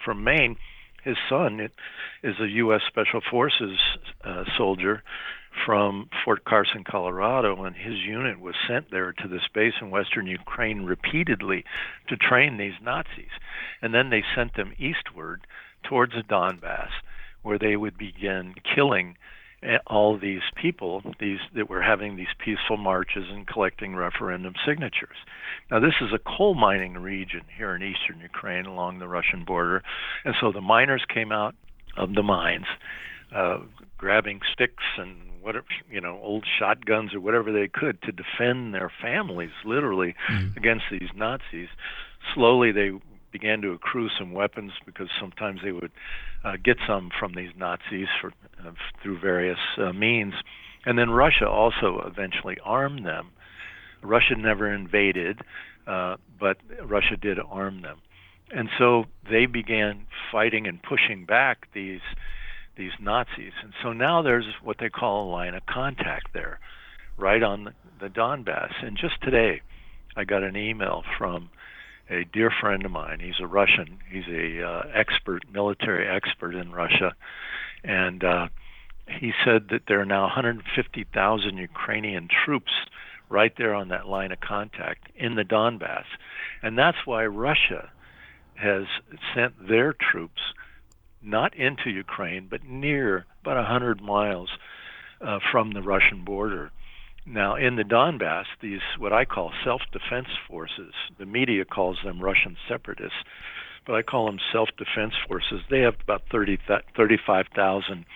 from 0.04 0.22
Maine, 0.22 0.56
his 1.02 1.16
son 1.28 1.68
is 2.22 2.34
a 2.40 2.48
U.S. 2.48 2.82
Special 2.86 3.20
Forces 3.28 3.78
uh, 4.24 4.44
soldier 4.56 5.02
from 5.64 6.08
Fort 6.24 6.44
Carson, 6.44 6.84
Colorado, 6.84 7.64
and 7.64 7.74
his 7.74 7.98
unit 8.06 8.40
was 8.40 8.54
sent 8.68 8.90
there 8.90 9.12
to 9.12 9.28
this 9.28 9.48
base 9.54 9.74
in 9.80 9.90
western 9.90 10.26
Ukraine 10.26 10.84
repeatedly 10.84 11.64
to 12.08 12.16
train 12.16 12.56
these 12.56 12.74
Nazis. 12.82 13.30
And 13.80 13.94
then 13.94 14.10
they 14.10 14.22
sent 14.34 14.54
them 14.54 14.74
eastward 14.78 15.46
towards 15.82 16.12
the 16.12 16.22
Donbass, 16.22 16.90
where 17.42 17.58
they 17.58 17.76
would 17.76 17.96
begin 17.96 18.54
killing 18.74 19.16
all 19.86 20.18
these 20.18 20.42
people 20.60 21.02
these 21.20 21.38
that 21.54 21.68
were 21.68 21.82
having 21.82 22.16
these 22.16 22.32
peaceful 22.38 22.76
marches 22.76 23.24
and 23.30 23.46
collecting 23.46 23.94
referendum 23.94 24.54
signatures. 24.66 25.16
Now 25.70 25.80
this 25.80 25.94
is 26.00 26.12
a 26.12 26.18
coal 26.18 26.54
mining 26.54 26.94
region 26.94 27.42
here 27.56 27.74
in 27.74 27.82
eastern 27.82 28.20
Ukraine 28.20 28.66
along 28.66 28.98
the 28.98 29.08
Russian 29.08 29.44
border, 29.44 29.82
and 30.24 30.34
so 30.40 30.52
the 30.52 30.60
miners 30.60 31.04
came 31.12 31.32
out 31.32 31.54
of 31.96 32.14
the 32.14 32.22
mines, 32.22 32.66
uh, 33.34 33.58
grabbing 33.98 34.40
sticks 34.52 34.84
and 34.98 35.16
whatever 35.40 35.66
you 35.90 36.00
know 36.00 36.18
old 36.22 36.44
shotguns 36.58 37.14
or 37.14 37.20
whatever 37.20 37.52
they 37.52 37.68
could 37.68 38.00
to 38.02 38.12
defend 38.12 38.74
their 38.74 38.90
families 39.00 39.52
literally 39.64 40.14
mm. 40.30 40.56
against 40.56 40.84
these 40.90 41.08
Nazis. 41.14 41.68
Slowly 42.34 42.72
they 42.72 42.90
began 43.38 43.60
to 43.60 43.72
accrue 43.72 44.08
some 44.18 44.32
weapons 44.32 44.72
because 44.86 45.08
sometimes 45.20 45.60
they 45.62 45.72
would 45.72 45.92
uh, 46.42 46.56
get 46.64 46.78
some 46.86 47.10
from 47.18 47.34
these 47.34 47.50
Nazis 47.54 48.08
for, 48.18 48.32
uh, 48.64 48.70
through 49.02 49.18
various 49.18 49.58
uh, 49.76 49.92
means. 49.92 50.32
And 50.86 50.98
then 50.98 51.10
Russia 51.10 51.46
also 51.46 52.02
eventually 52.06 52.56
armed 52.64 53.04
them. 53.04 53.32
Russia 54.02 54.36
never 54.36 54.72
invaded, 54.72 55.40
uh, 55.86 56.16
but 56.40 56.56
Russia 56.82 57.16
did 57.20 57.38
arm 57.38 57.82
them. 57.82 57.98
And 58.50 58.70
so 58.78 59.04
they 59.30 59.44
began 59.44 60.06
fighting 60.32 60.66
and 60.66 60.82
pushing 60.82 61.26
back 61.26 61.68
these 61.74 62.06
these 62.76 62.92
Nazis. 63.00 63.52
And 63.62 63.72
so 63.82 63.92
now 63.92 64.20
there's 64.20 64.46
what 64.62 64.76
they 64.78 64.90
call 64.90 65.24
a 65.24 65.32
line 65.32 65.54
of 65.54 65.64
contact 65.64 66.34
there, 66.34 66.60
right 67.16 67.42
on 67.42 67.64
the, 67.64 67.72
the 68.00 68.08
Donbass. 68.08 68.72
And 68.82 68.98
just 68.98 69.20
today, 69.22 69.62
I 70.14 70.24
got 70.24 70.42
an 70.42 70.56
email 70.56 71.02
from 71.18 71.48
a 72.08 72.24
dear 72.24 72.50
friend 72.60 72.84
of 72.84 72.90
mine. 72.90 73.20
He's 73.20 73.40
a 73.40 73.46
Russian. 73.46 73.98
He's 74.10 74.28
a 74.28 74.62
uh, 74.62 74.82
expert, 74.94 75.42
military 75.50 76.08
expert 76.08 76.54
in 76.54 76.72
Russia, 76.72 77.14
and 77.82 78.22
uh, 78.22 78.48
he 79.06 79.32
said 79.44 79.68
that 79.70 79.82
there 79.88 80.00
are 80.00 80.06
now 80.06 80.22
150,000 80.22 81.56
Ukrainian 81.56 82.28
troops 82.44 82.72
right 83.28 83.52
there 83.56 83.74
on 83.74 83.88
that 83.88 84.06
line 84.06 84.32
of 84.32 84.40
contact 84.40 85.08
in 85.16 85.34
the 85.34 85.44
Donbass, 85.44 86.04
and 86.62 86.78
that's 86.78 86.98
why 87.04 87.26
Russia 87.26 87.90
has 88.54 88.84
sent 89.34 89.68
their 89.68 89.92
troops 89.92 90.40
not 91.22 91.54
into 91.54 91.90
Ukraine 91.90 92.46
but 92.48 92.64
near 92.64 93.26
about 93.42 93.56
100 93.56 94.00
miles 94.00 94.48
uh, 95.20 95.38
from 95.50 95.72
the 95.72 95.82
Russian 95.82 96.24
border 96.24 96.70
now, 97.26 97.56
in 97.56 97.74
the 97.74 97.82
Donbass, 97.82 98.44
these 98.62 98.80
what 98.98 99.12
I 99.12 99.24
call 99.24 99.52
self-defense 99.64 100.28
forces, 100.48 100.94
the 101.18 101.26
media 101.26 101.64
calls 101.64 101.98
them 102.04 102.20
Russian 102.20 102.56
separatists, 102.68 103.18
but 103.84 103.94
I 103.94 104.02
call 104.02 104.26
them 104.26 104.38
self-defense 104.52 105.14
forces. 105.26 105.60
They 105.68 105.80
have 105.80 105.96
about 106.00 106.22
30, 106.30 106.58
35,000 106.96 108.06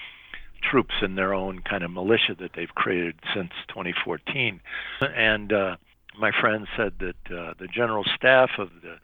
troops 0.63 0.95
in 1.03 1.17
their 1.17 1.35
own 1.35 1.61
kind 1.61 1.83
of 1.83 1.91
militia 1.91 2.37
that 2.39 2.53
they've 2.55 2.75
created 2.75 3.17
since 3.35 3.51
2014. 3.69 4.61
And 5.01 5.53
uh, 5.53 5.77
my 6.19 6.31
friend 6.39 6.69
said 6.77 6.95
that 7.01 7.37
uh, 7.37 7.55
the 7.59 7.67
general 7.67 8.05
staff 8.17 8.51
of 8.59 8.71
the 8.83 8.97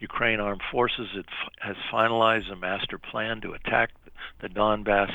Ukraine 0.00 0.40
Armed 0.40 0.62
Forces 0.70 1.08
has 1.60 1.76
finalized 1.90 2.52
a 2.52 2.56
master 2.56 2.98
plan 2.98 3.40
to 3.40 3.52
attack 3.52 3.90
the 4.40 4.48
Donbass 4.48 5.12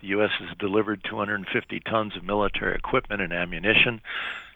the 0.00 0.08
U.S. 0.08 0.30
has 0.38 0.56
delivered 0.58 1.02
250 1.08 1.80
tons 1.80 2.16
of 2.16 2.24
military 2.24 2.74
equipment 2.74 3.22
and 3.22 3.32
ammunition. 3.32 4.00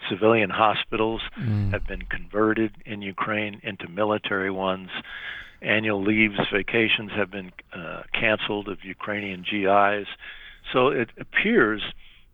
Civilian 0.09 0.51
hospitals 0.51 1.23
mm. 1.39 1.73
have 1.73 1.87
been 1.87 2.03
converted 2.03 2.73
in 2.85 3.03
Ukraine 3.03 3.61
into 3.63 3.89
military 3.89 4.51
ones. 4.51 4.89
Annual 5.63 6.03
leaves, 6.03 6.39
vacations 6.53 7.11
have 7.13 7.31
been 7.31 7.53
uh, 7.73 8.03
canceled 8.19 8.69
of 8.69 8.79
Ukrainian 8.85 9.43
GIs. 9.43 10.07
So 10.73 10.89
it 10.89 11.11
appears 11.19 11.83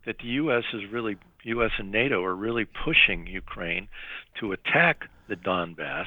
that 0.04 0.18
the 0.18 0.28
U.S. 0.28 0.64
is 0.72 0.82
really, 0.90 1.16
U.S. 1.44 1.72
and 1.78 1.90
NATO 1.90 2.24
are 2.24 2.34
really 2.34 2.64
pushing 2.64 3.26
Ukraine 3.26 3.88
to 4.40 4.52
attack 4.52 5.08
the 5.28 5.36
Donbass, 5.36 6.06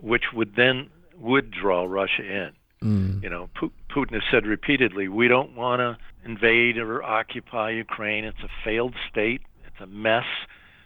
which 0.00 0.24
would 0.32 0.56
then 0.56 0.88
would 1.18 1.50
draw 1.50 1.84
Russia 1.84 2.22
in. 2.22 2.50
Mm. 2.82 3.22
You 3.22 3.28
know, 3.28 3.50
Putin 3.94 4.14
has 4.14 4.22
said 4.30 4.46
repeatedly, 4.46 5.08
we 5.08 5.28
don't 5.28 5.54
want 5.56 5.80
to 5.80 5.98
invade 6.24 6.78
or 6.78 7.02
occupy 7.02 7.70
Ukraine. 7.70 8.24
It's 8.24 8.42
a 8.42 8.48
failed 8.64 8.94
state. 9.10 9.42
It's 9.66 9.80
a 9.80 9.86
mess. 9.86 10.24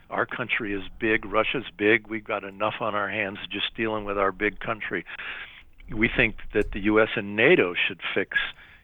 Our 0.09 0.25
country 0.25 0.73
is 0.73 0.83
big. 0.99 1.25
Russia's 1.25 1.65
big. 1.77 2.07
We've 2.07 2.23
got 2.23 2.43
enough 2.43 2.75
on 2.79 2.95
our 2.95 3.09
hands 3.09 3.39
just 3.49 3.75
dealing 3.75 4.05
with 4.05 4.17
our 4.17 4.31
big 4.31 4.59
country. 4.59 5.05
We 5.91 6.09
think 6.15 6.37
that 6.53 6.71
the 6.71 6.79
U.S. 6.81 7.09
and 7.15 7.35
NATO 7.35 7.73
should 7.87 8.01
fix 8.13 8.37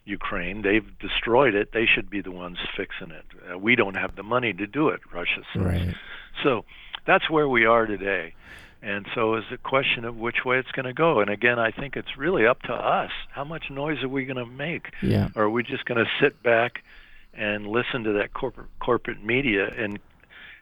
Ukraine. 0.05 0.61
They've 0.61 0.87
destroyed 0.99 1.55
it. 1.55 1.71
They 1.73 1.85
should 1.85 2.09
be 2.09 2.21
the 2.21 2.31
ones 2.31 2.57
fixing 2.75 3.11
it. 3.11 3.25
Uh, 3.51 3.57
we 3.57 3.75
don't 3.75 3.95
have 3.95 4.15
the 4.15 4.23
money 4.23 4.53
to 4.53 4.67
do 4.67 4.89
it, 4.89 5.01
Russia 5.11 5.41
says. 5.53 5.63
Right. 5.63 5.95
So 6.43 6.65
that's 7.05 7.29
where 7.29 7.47
we 7.47 7.65
are 7.65 7.85
today. 7.85 8.33
And 8.81 9.05
so 9.13 9.35
it's 9.35 9.47
a 9.51 9.57
question 9.57 10.05
of 10.05 10.15
which 10.15 10.37
way 10.43 10.57
it's 10.57 10.71
going 10.71 10.85
to 10.85 10.93
go. 10.93 11.19
And 11.19 11.29
again, 11.29 11.59
I 11.59 11.71
think 11.71 11.95
it's 11.95 12.17
really 12.17 12.47
up 12.47 12.61
to 12.63 12.73
us. 12.73 13.11
How 13.29 13.43
much 13.43 13.65
noise 13.69 14.01
are 14.01 14.09
we 14.09 14.25
going 14.25 14.37
to 14.37 14.45
make? 14.45 14.87
Yeah. 15.03 15.29
Or 15.35 15.43
are 15.43 15.49
we 15.49 15.61
just 15.63 15.85
going 15.85 16.03
to 16.03 16.09
sit 16.19 16.41
back 16.41 16.83
and 17.33 17.67
listen 17.67 18.03
to 18.03 18.13
that 18.13 18.33
corporate 18.33 18.67
corporate 18.79 19.23
media 19.23 19.67
and 19.77 19.99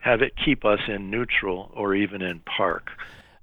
have 0.01 0.21
it 0.21 0.33
keep 0.43 0.65
us 0.65 0.79
in 0.88 1.09
neutral 1.09 1.71
or 1.73 1.95
even 1.95 2.21
in 2.21 2.41
park? 2.41 2.89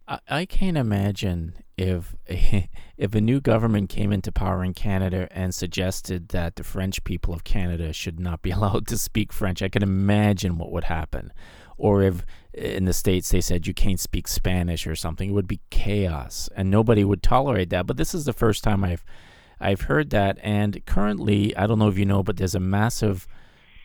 I, 0.07 0.19
I 0.29 0.45
can't 0.45 0.77
imagine 0.77 1.55
if 1.79 2.15
a, 2.29 2.69
if 2.99 3.15
a 3.15 3.21
new 3.21 3.41
government 3.41 3.89
came 3.89 4.13
into 4.13 4.31
power 4.31 4.63
in 4.63 4.75
Canada 4.75 5.27
and 5.31 5.55
suggested 5.55 6.29
that 6.29 6.57
the 6.57 6.65
French 6.65 7.03
people 7.03 7.33
of 7.33 7.45
Canada 7.45 7.95
should 7.95 8.21
not 8.21 8.43
be 8.43 8.51
allowed 8.53 8.87
to 8.89 8.99
speak 8.99 9.33
French. 9.33 9.63
I 9.63 9.69
can 9.69 9.83
imagine 9.83 10.59
what 10.59 10.71
would 10.71 10.85
happen 10.85 11.33
or 11.79 12.03
if 12.03 12.25
in 12.53 12.85
the 12.85 12.93
states 12.93 13.31
they 13.31 13.41
said 13.41 13.67
you 13.67 13.75
can't 13.75 14.01
speak 14.01 14.27
Spanish 14.27 14.87
or 14.87 14.97
something, 14.97 15.31
it 15.31 15.33
would 15.33 15.49
be 15.49 15.61
chaos, 15.71 16.49
and 16.57 16.71
nobody 16.71 17.05
would 17.05 17.23
tolerate 17.23 17.71
that. 17.71 17.87
But 17.87 17.97
this 17.97 18.15
is 18.15 18.25
the 18.25 18.33
first 18.33 18.65
time 18.65 18.85
I've 18.85 19.05
I've 19.61 19.83
heard 19.83 20.11
that, 20.11 20.39
and 20.43 20.85
currently 20.87 21.57
I 21.57 21.67
don't 21.67 21.79
know 21.79 21.89
if 21.89 21.99
you 21.99 22.07
know, 22.07 22.23
but 22.23 22.37
there's 22.37 22.55
a 22.55 22.61
massive 22.61 23.27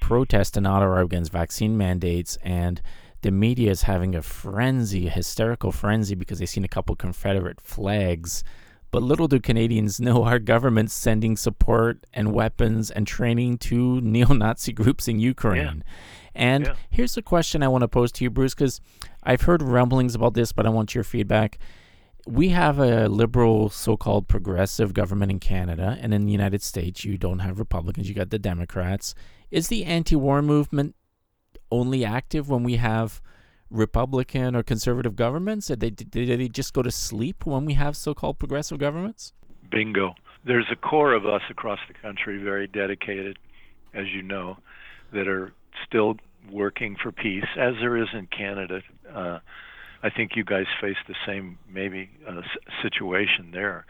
protest 0.02 0.58
in 0.58 0.66
Ottawa 0.66 1.02
against 1.02 1.32
vaccine 1.32 1.78
mandates, 1.78 2.38
and 2.42 2.82
the 3.22 3.32
media 3.32 3.72
is 3.72 3.84
having 3.84 4.16
a 4.16 4.22
frenzy, 4.22 5.08
a 5.08 5.12
hysterical 5.12 5.72
frenzy, 5.72 6.16
because 6.16 6.40
they've 6.40 6.50
seen 6.50 6.66
a 6.66 6.70
couple 6.70 6.96
Confederate 6.96 7.62
flags. 7.62 8.44
But 8.90 9.04
little 9.04 9.30
do 9.30 9.40
Canadians 9.40 10.02
know 10.02 10.24
our 10.26 10.40
government's 10.40 10.94
sending 10.94 11.38
support 11.38 12.06
and 12.14 12.34
weapons 12.34 12.92
and 12.92 13.08
training 13.08 13.60
to 13.60 14.02
neo 14.02 14.34
Nazi 14.34 14.74
groups 14.74 15.08
in 15.08 15.20
Ukraine. 15.20 15.84
Yeah. 15.86 16.21
And 16.34 16.68
yeah. 16.68 16.76
here's 16.90 17.18
a 17.18 17.22
question 17.22 17.64
I 17.64 17.68
want 17.68 17.82
to 17.82 17.88
pose 17.88 18.12
to 18.14 18.24
you, 18.24 18.30
Bruce, 18.30 18.54
because 18.54 18.80
I've 19.24 19.42
heard 19.42 19.62
rumblings 19.62 20.16
about 20.16 20.34
this, 20.34 20.52
but 20.52 20.66
I 20.66 20.70
want 20.70 20.96
your 20.96 21.04
feedback. 21.04 21.60
We 22.28 22.50
have 22.50 22.80
a 22.80 23.08
liberal, 23.08 23.70
so 23.70 23.98
called 23.98 24.28
progressive 24.28 24.94
government 24.94 25.32
in 25.32 25.40
Canada, 25.40 25.98
and 26.00 26.14
in 26.14 26.26
the 26.26 26.32
United 26.32 26.62
States, 26.62 27.04
you 27.04 27.18
don't 27.18 27.40
have 27.40 27.58
Republicans, 27.60 28.08
you 28.08 28.16
got 28.16 28.30
the 28.30 28.40
Democrats. 28.40 29.16
Is 29.50 29.68
the 29.68 29.84
anti 29.86 30.16
war 30.16 30.42
movement 30.42 30.96
only 31.72 32.06
active 32.06 32.50
when 32.50 32.64
we 32.64 32.76
have 32.76 33.22
Republican 33.72 34.56
or 34.56 34.62
conservative 34.62 35.16
governments? 35.16 35.68
Did 35.68 35.80
they, 35.80 35.90
did 35.90 36.40
they 36.40 36.48
just 36.48 36.74
go 36.74 36.82
to 36.82 36.92
sleep 36.92 37.46
when 37.46 37.66
we 37.66 37.74
have 37.74 37.98
so 37.98 38.14
called 38.14 38.38
progressive 38.38 38.78
governments? 38.78 39.34
Bingo. 39.72 40.14
There's 40.44 40.68
a 40.72 40.76
core 40.76 41.14
of 41.14 41.26
us 41.26 41.42
across 41.50 41.80
the 41.88 41.94
country 41.94 42.42
very 42.42 42.68
dedicated, 42.68 43.40
as 43.94 44.08
you 44.14 44.22
know, 44.22 44.58
that 45.14 45.28
are 45.28 45.54
still 45.86 46.18
working 46.52 46.96
for 47.02 47.12
peace, 47.12 47.46
as 47.58 47.76
there 47.80 47.98
is 47.98 48.08
in 48.14 48.28
Canada. 48.28 48.82
Uh, 49.14 49.40
I 50.04 50.10
think 50.10 50.36
you 50.36 50.44
guys 50.44 50.66
face 50.80 50.98
the 51.08 51.16
same 51.26 51.58
maybe 51.70 52.10
uh, 52.28 52.42
situation 52.82 53.52
there 53.52 53.86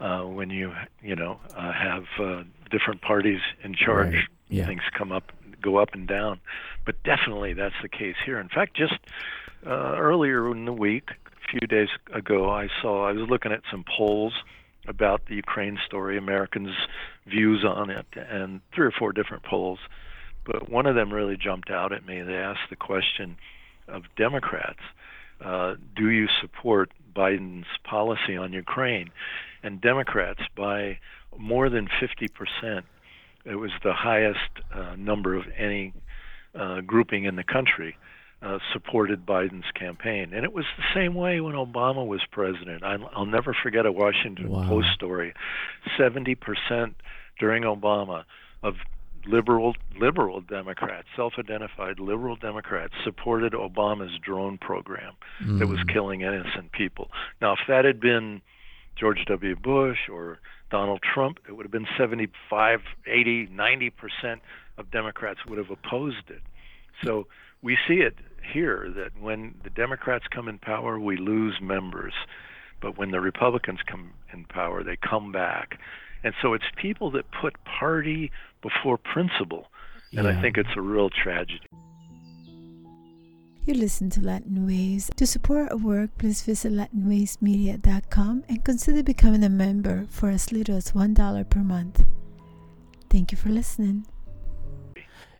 uh, 0.00 0.22
when 0.22 0.50
you 0.50 0.72
you 1.02 1.14
know 1.14 1.38
uh, 1.56 1.72
have 1.72 2.04
uh, 2.18 2.42
different 2.70 3.00
parties 3.02 3.40
in 3.62 3.74
charge. 3.74 4.14
Right. 4.14 4.24
Yeah. 4.48 4.66
Things 4.66 4.82
come 4.96 5.12
up, 5.12 5.32
go 5.62 5.76
up 5.76 5.90
and 5.94 6.06
down, 6.06 6.40
but 6.84 7.02
definitely 7.04 7.54
that's 7.54 7.74
the 7.80 7.88
case 7.88 8.16
here. 8.24 8.38
In 8.38 8.48
fact, 8.48 8.76
just 8.76 8.94
uh, 9.66 9.96
earlier 9.96 10.50
in 10.50 10.64
the 10.64 10.72
week, 10.72 11.10
a 11.10 11.50
few 11.50 11.66
days 11.66 11.88
ago, 12.12 12.50
I 12.50 12.68
saw 12.82 13.08
I 13.08 13.12
was 13.12 13.28
looking 13.28 13.52
at 13.52 13.62
some 13.70 13.84
polls 13.96 14.34
about 14.88 15.26
the 15.26 15.36
Ukraine 15.36 15.78
story, 15.86 16.18
Americans' 16.18 16.74
views 17.26 17.64
on 17.64 17.88
it, 17.88 18.06
and 18.16 18.60
three 18.74 18.86
or 18.86 18.90
four 18.90 19.12
different 19.12 19.44
polls 19.44 19.78
but 20.44 20.68
one 20.68 20.86
of 20.86 20.94
them 20.94 21.12
really 21.12 21.36
jumped 21.36 21.70
out 21.70 21.92
at 21.92 22.06
me. 22.06 22.22
They 22.22 22.34
asked 22.34 22.70
the 22.70 22.76
question 22.76 23.36
of 23.88 24.02
Democrats 24.16 24.80
uh, 25.44 25.74
Do 25.96 26.10
you 26.10 26.26
support 26.40 26.90
Biden's 27.14 27.66
policy 27.84 28.36
on 28.36 28.52
Ukraine? 28.52 29.10
And 29.62 29.80
Democrats, 29.80 30.40
by 30.56 30.98
more 31.38 31.68
than 31.68 31.88
50%, 32.00 32.82
it 33.44 33.54
was 33.56 33.70
the 33.82 33.92
highest 33.92 34.38
uh, 34.74 34.96
number 34.96 35.34
of 35.34 35.44
any 35.56 35.92
uh, 36.54 36.80
grouping 36.80 37.24
in 37.24 37.36
the 37.36 37.44
country. 37.44 37.96
Uh, 38.42 38.58
supported 38.72 39.24
Biden's 39.24 39.70
campaign. 39.78 40.32
And 40.34 40.44
it 40.44 40.52
was 40.52 40.64
the 40.76 40.82
same 40.92 41.14
way 41.14 41.40
when 41.40 41.54
Obama 41.54 42.04
was 42.04 42.22
president. 42.32 42.82
I'll, 42.82 43.08
I'll 43.14 43.24
never 43.24 43.54
forget 43.62 43.86
a 43.86 43.92
Washington 43.92 44.50
wow. 44.50 44.66
Post 44.68 44.88
story. 44.96 45.32
70% 45.96 46.36
during 47.38 47.62
Obama 47.62 48.24
of 48.64 48.74
liberal 49.26 49.74
liberal 49.98 50.40
Democrats, 50.40 51.08
self-identified 51.16 52.00
liberal 52.00 52.36
Democrats, 52.36 52.94
supported 53.04 53.52
Obama's 53.52 54.18
drone 54.20 54.58
program 54.58 55.14
mm. 55.42 55.58
that 55.58 55.66
was 55.66 55.80
mm. 55.80 55.92
killing 55.92 56.22
innocent 56.22 56.72
people. 56.72 57.08
Now, 57.40 57.52
if 57.52 57.60
that 57.68 57.84
had 57.84 58.00
been 58.00 58.42
George 58.96 59.24
W. 59.26 59.56
Bush 59.56 60.08
or 60.10 60.38
Donald 60.70 61.00
Trump, 61.02 61.38
it 61.48 61.52
would 61.52 61.64
have 61.64 61.72
been 61.72 61.88
75, 61.98 62.80
80, 63.06 63.48
90 63.52 63.90
percent 63.90 64.42
of 64.78 64.90
Democrats 64.90 65.40
would 65.46 65.58
have 65.58 65.70
opposed 65.70 66.30
it. 66.30 66.42
So 67.04 67.26
we 67.62 67.76
see 67.86 67.96
it 67.96 68.16
here 68.52 68.92
that 68.96 69.10
when 69.20 69.54
the 69.62 69.70
Democrats 69.70 70.24
come 70.32 70.48
in 70.48 70.58
power, 70.58 70.98
we 70.98 71.16
lose 71.16 71.58
members, 71.60 72.14
but 72.80 72.98
when 72.98 73.10
the 73.10 73.20
Republicans 73.20 73.80
come 73.86 74.12
in 74.32 74.44
power, 74.44 74.82
they 74.82 74.96
come 74.96 75.32
back. 75.32 75.78
And 76.24 76.34
so 76.40 76.54
it's 76.54 76.64
people 76.76 77.10
that 77.12 77.24
put 77.40 77.54
party 77.64 78.30
before 78.62 78.98
principle. 78.98 79.66
And 80.16 80.26
yeah. 80.26 80.38
I 80.38 80.40
think 80.42 80.56
it's 80.58 80.76
a 80.76 80.80
real 80.80 81.10
tragedy. 81.10 81.66
You 83.64 83.74
listen 83.74 84.10
to 84.10 84.20
Latin 84.20 84.66
Waves. 84.66 85.08
To 85.16 85.26
support 85.26 85.70
our 85.70 85.76
work, 85.76 86.10
please 86.18 86.42
visit 86.42 86.72
LatinWavesMedia.com 86.72 88.44
and 88.48 88.64
consider 88.64 89.04
becoming 89.04 89.44
a 89.44 89.48
member 89.48 90.06
for 90.10 90.30
as 90.30 90.50
little 90.50 90.76
as 90.76 90.90
$1 90.92 91.48
per 91.48 91.60
month. 91.60 92.04
Thank 93.08 93.30
you 93.30 93.38
for 93.38 93.50
listening. 93.50 94.06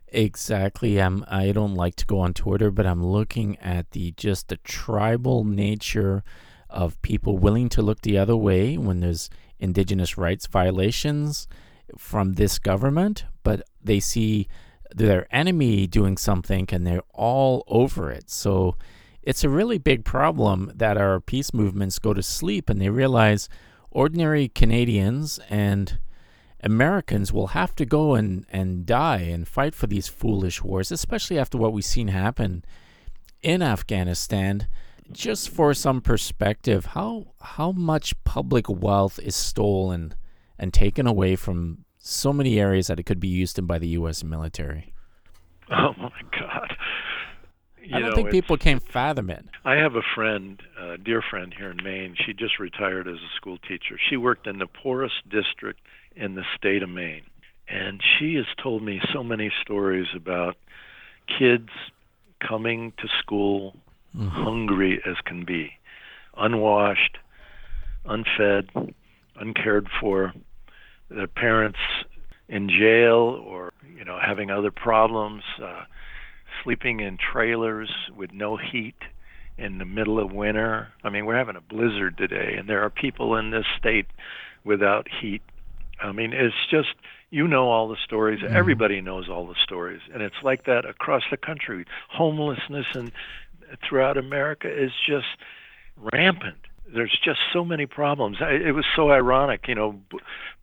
Exactly. 0.07 1.01
I'm. 1.01 1.25
I 1.27 1.51
don't 1.51 1.73
like 1.73 1.95
to 1.95 2.05
go 2.05 2.19
on 2.19 2.33
Twitter, 2.33 2.69
but 2.69 2.85
I'm 2.85 3.03
looking 3.03 3.57
at 3.57 3.91
the 3.91 4.11
just 4.15 4.47
the 4.47 4.57
tribal 4.57 5.43
nature 5.43 6.23
of 6.69 7.01
people 7.01 7.37
willing 7.37 7.67
to 7.69 7.81
look 7.81 8.01
the 8.01 8.17
other 8.17 8.37
way 8.37 8.77
when 8.77 8.99
there's 8.99 9.29
indigenous 9.63 10.17
rights 10.17 10.45
violations 10.45 11.47
from 11.97 12.33
this 12.33 12.59
government, 12.59 13.25
but 13.43 13.67
they 13.81 13.99
see 13.99 14.47
their 14.93 15.25
enemy 15.33 15.87
doing 15.87 16.17
something 16.17 16.67
and 16.71 16.85
they're 16.85 17.03
all 17.13 17.63
over 17.67 18.11
it. 18.11 18.29
So 18.29 18.75
it's 19.21 19.43
a 19.43 19.49
really 19.49 19.77
big 19.77 20.03
problem 20.03 20.71
that 20.75 20.97
our 20.97 21.19
peace 21.19 21.53
movements 21.53 21.97
go 21.97 22.13
to 22.13 22.21
sleep 22.21 22.69
and 22.69 22.79
they 22.79 22.89
realize 22.89 23.49
ordinary 23.89 24.49
Canadians 24.49 25.39
and 25.49 25.97
Americans 26.61 27.33
will 27.33 27.47
have 27.47 27.75
to 27.75 27.85
go 27.85 28.15
and, 28.15 28.45
and 28.49 28.85
die 28.85 29.19
and 29.19 29.47
fight 29.47 29.75
for 29.75 29.87
these 29.87 30.07
foolish 30.07 30.63
wars, 30.63 30.91
especially 30.91 31.39
after 31.39 31.57
what 31.57 31.73
we've 31.73 31.83
seen 31.83 32.09
happen 32.09 32.63
in 33.41 33.61
Afghanistan 33.61 34.67
just 35.11 35.49
for 35.49 35.73
some 35.73 36.01
perspective, 36.01 36.87
how 36.87 37.33
how 37.41 37.71
much 37.71 38.13
public 38.23 38.69
wealth 38.69 39.19
is 39.19 39.35
stolen 39.35 40.15
and 40.57 40.73
taken 40.73 41.07
away 41.07 41.35
from 41.35 41.85
so 41.97 42.33
many 42.33 42.59
areas 42.59 42.87
that 42.87 42.99
it 42.99 43.03
could 43.03 43.19
be 43.19 43.27
used 43.27 43.57
in 43.57 43.65
by 43.65 43.79
the 43.79 43.87
U.S. 43.89 44.23
military? 44.23 44.93
Oh 45.71 45.93
my 45.97 46.11
God! 46.37 46.75
You 47.81 47.95
I 47.95 47.99
don't 47.99 48.09
know, 48.09 48.15
think 48.15 48.31
people 48.31 48.57
can 48.57 48.79
fathom 48.79 49.29
it. 49.29 49.45
I 49.63 49.75
have 49.75 49.95
a 49.95 50.01
friend, 50.13 50.61
a 50.79 50.97
dear 50.97 51.21
friend 51.27 51.53
here 51.57 51.71
in 51.71 51.77
Maine. 51.83 52.15
She 52.25 52.33
just 52.33 52.59
retired 52.59 53.07
as 53.07 53.15
a 53.15 53.35
school 53.37 53.57
teacher. 53.59 53.97
She 54.09 54.17
worked 54.17 54.45
in 54.45 54.59
the 54.59 54.67
poorest 54.67 55.27
district 55.29 55.79
in 56.15 56.35
the 56.35 56.43
state 56.57 56.83
of 56.83 56.89
Maine, 56.89 57.23
and 57.67 58.01
she 58.19 58.35
has 58.35 58.45
told 58.61 58.83
me 58.83 59.01
so 59.13 59.23
many 59.23 59.51
stories 59.61 60.07
about 60.15 60.57
kids 61.39 61.69
coming 62.45 62.91
to 62.97 63.07
school 63.19 63.75
mm-hmm. 64.15 64.27
hungry 64.27 65.01
as 65.05 65.15
can 65.25 65.45
be, 65.45 65.73
unwashed, 66.37 67.17
unfed, 68.05 68.69
uncared 69.35 69.87
for. 69.99 70.33
Their 71.09 71.27
parents 71.27 71.79
in 72.49 72.69
jail 72.69 73.43
or 73.45 73.71
you 73.95 74.03
know 74.03 74.19
having 74.23 74.49
other 74.49 74.71
problems, 74.71 75.43
uh, 75.61 75.83
sleeping 76.63 76.99
in 76.99 77.17
trailers 77.17 77.89
with 78.15 78.31
no 78.33 78.57
heat 78.57 78.95
in 79.57 79.77
the 79.77 79.85
middle 79.85 80.19
of 80.19 80.31
winter. 80.31 80.89
I 81.03 81.09
mean, 81.09 81.25
we're 81.25 81.37
having 81.37 81.55
a 81.55 81.61
blizzard 81.61 82.17
today, 82.17 82.55
and 82.57 82.67
there 82.67 82.81
are 82.81 82.89
people 82.89 83.35
in 83.35 83.51
this 83.51 83.65
state 83.77 84.07
without 84.63 85.07
heat. 85.21 85.41
I 86.01 86.11
mean, 86.11 86.33
it's 86.33 86.55
just 86.69 86.95
you 87.29 87.47
know 87.47 87.69
all 87.69 87.87
the 87.87 87.97
stories. 88.03 88.41
Mm. 88.41 88.53
Everybody 88.53 89.01
knows 89.01 89.29
all 89.29 89.47
the 89.47 89.55
stories, 89.63 90.01
and 90.13 90.21
it's 90.21 90.35
like 90.43 90.65
that 90.65 90.85
across 90.85 91.23
the 91.29 91.37
country. 91.37 91.85
Homelessness 92.09 92.87
and 92.93 93.11
throughout 93.87 94.17
America 94.17 94.67
is 94.67 94.91
just 95.07 95.27
rampant. 95.97 96.57
There's 96.93 97.17
just 97.23 97.39
so 97.51 97.63
many 97.63 97.85
problems. 97.85 98.37
It 98.39 98.75
was 98.75 98.85
so 98.95 99.09
ironic, 99.09 99.67
you 99.67 99.75
know. 99.75 99.99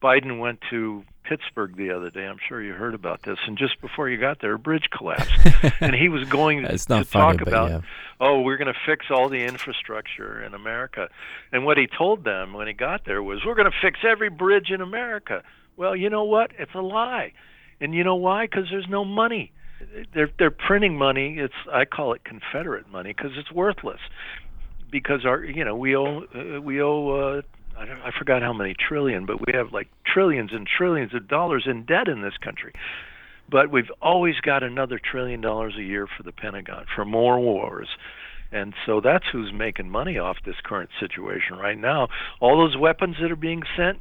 Biden 0.02 0.38
went 0.38 0.60
to 0.70 1.04
Pittsburgh 1.24 1.76
the 1.76 1.90
other 1.90 2.10
day. 2.10 2.26
I'm 2.26 2.38
sure 2.48 2.62
you 2.62 2.72
heard 2.72 2.94
about 2.94 3.22
this. 3.22 3.38
And 3.46 3.58
just 3.58 3.80
before 3.80 4.08
you 4.08 4.18
got 4.18 4.40
there, 4.40 4.54
a 4.54 4.58
bridge 4.58 4.88
collapsed, 4.96 5.32
and 5.80 5.94
he 5.94 6.08
was 6.08 6.28
going 6.28 6.64
to 6.64 6.78
funny, 6.78 7.04
talk 7.04 7.40
about, 7.40 7.70
yeah. 7.70 7.80
oh, 8.20 8.40
we're 8.42 8.58
going 8.58 8.72
to 8.72 8.78
fix 8.86 9.06
all 9.10 9.28
the 9.28 9.44
infrastructure 9.44 10.42
in 10.42 10.54
America. 10.54 11.08
And 11.52 11.64
what 11.64 11.78
he 11.78 11.86
told 11.86 12.24
them 12.24 12.52
when 12.52 12.66
he 12.66 12.72
got 12.74 13.04
there 13.06 13.22
was, 13.22 13.40
we're 13.44 13.54
going 13.54 13.70
to 13.70 13.76
fix 13.80 14.00
every 14.04 14.28
bridge 14.28 14.70
in 14.70 14.80
America. 14.80 15.42
Well, 15.76 15.96
you 15.96 16.10
know 16.10 16.24
what? 16.24 16.52
It's 16.58 16.74
a 16.74 16.82
lie. 16.82 17.32
And 17.80 17.94
you 17.94 18.04
know 18.04 18.16
why? 18.16 18.44
Because 18.44 18.66
there's 18.70 18.88
no 18.88 19.04
money 19.04 19.52
they're 20.14 20.30
they're 20.38 20.50
printing 20.50 20.96
money. 20.96 21.36
It's 21.38 21.54
I 21.72 21.84
call 21.84 22.12
it 22.14 22.22
Confederate 22.24 22.88
money 22.90 23.14
because 23.16 23.32
it's 23.36 23.50
worthless. 23.52 24.00
Because 24.90 25.24
our 25.24 25.44
you 25.44 25.64
know 25.64 25.76
we 25.76 25.96
owe 25.96 26.24
uh, 26.34 26.60
we 26.60 26.82
owe 26.82 27.10
uh, 27.38 27.42
I, 27.78 27.86
don't, 27.86 28.00
I 28.02 28.10
forgot 28.18 28.42
how 28.42 28.52
many 28.52 28.74
trillion, 28.74 29.26
but 29.26 29.38
we 29.46 29.52
have 29.54 29.72
like 29.72 29.88
trillions 30.06 30.50
and 30.52 30.66
trillions 30.66 31.14
of 31.14 31.28
dollars 31.28 31.64
in 31.66 31.84
debt 31.84 32.08
in 32.08 32.22
this 32.22 32.36
country. 32.42 32.72
But 33.50 33.70
we've 33.70 33.90
always 34.00 34.36
got 34.42 34.62
another 34.62 35.00
trillion 35.02 35.40
dollars 35.40 35.74
a 35.78 35.82
year 35.82 36.06
for 36.06 36.22
the 36.22 36.32
Pentagon 36.32 36.84
for 36.94 37.04
more 37.04 37.40
wars. 37.40 37.88
And 38.52 38.74
so 38.84 39.00
that's 39.00 39.24
who's 39.32 39.52
making 39.52 39.90
money 39.90 40.18
off 40.18 40.36
this 40.44 40.56
current 40.64 40.90
situation 40.98 41.56
right 41.56 41.78
now. 41.78 42.08
All 42.40 42.58
those 42.58 42.76
weapons 42.76 43.16
that 43.20 43.30
are 43.30 43.36
being 43.36 43.62
sent 43.76 43.98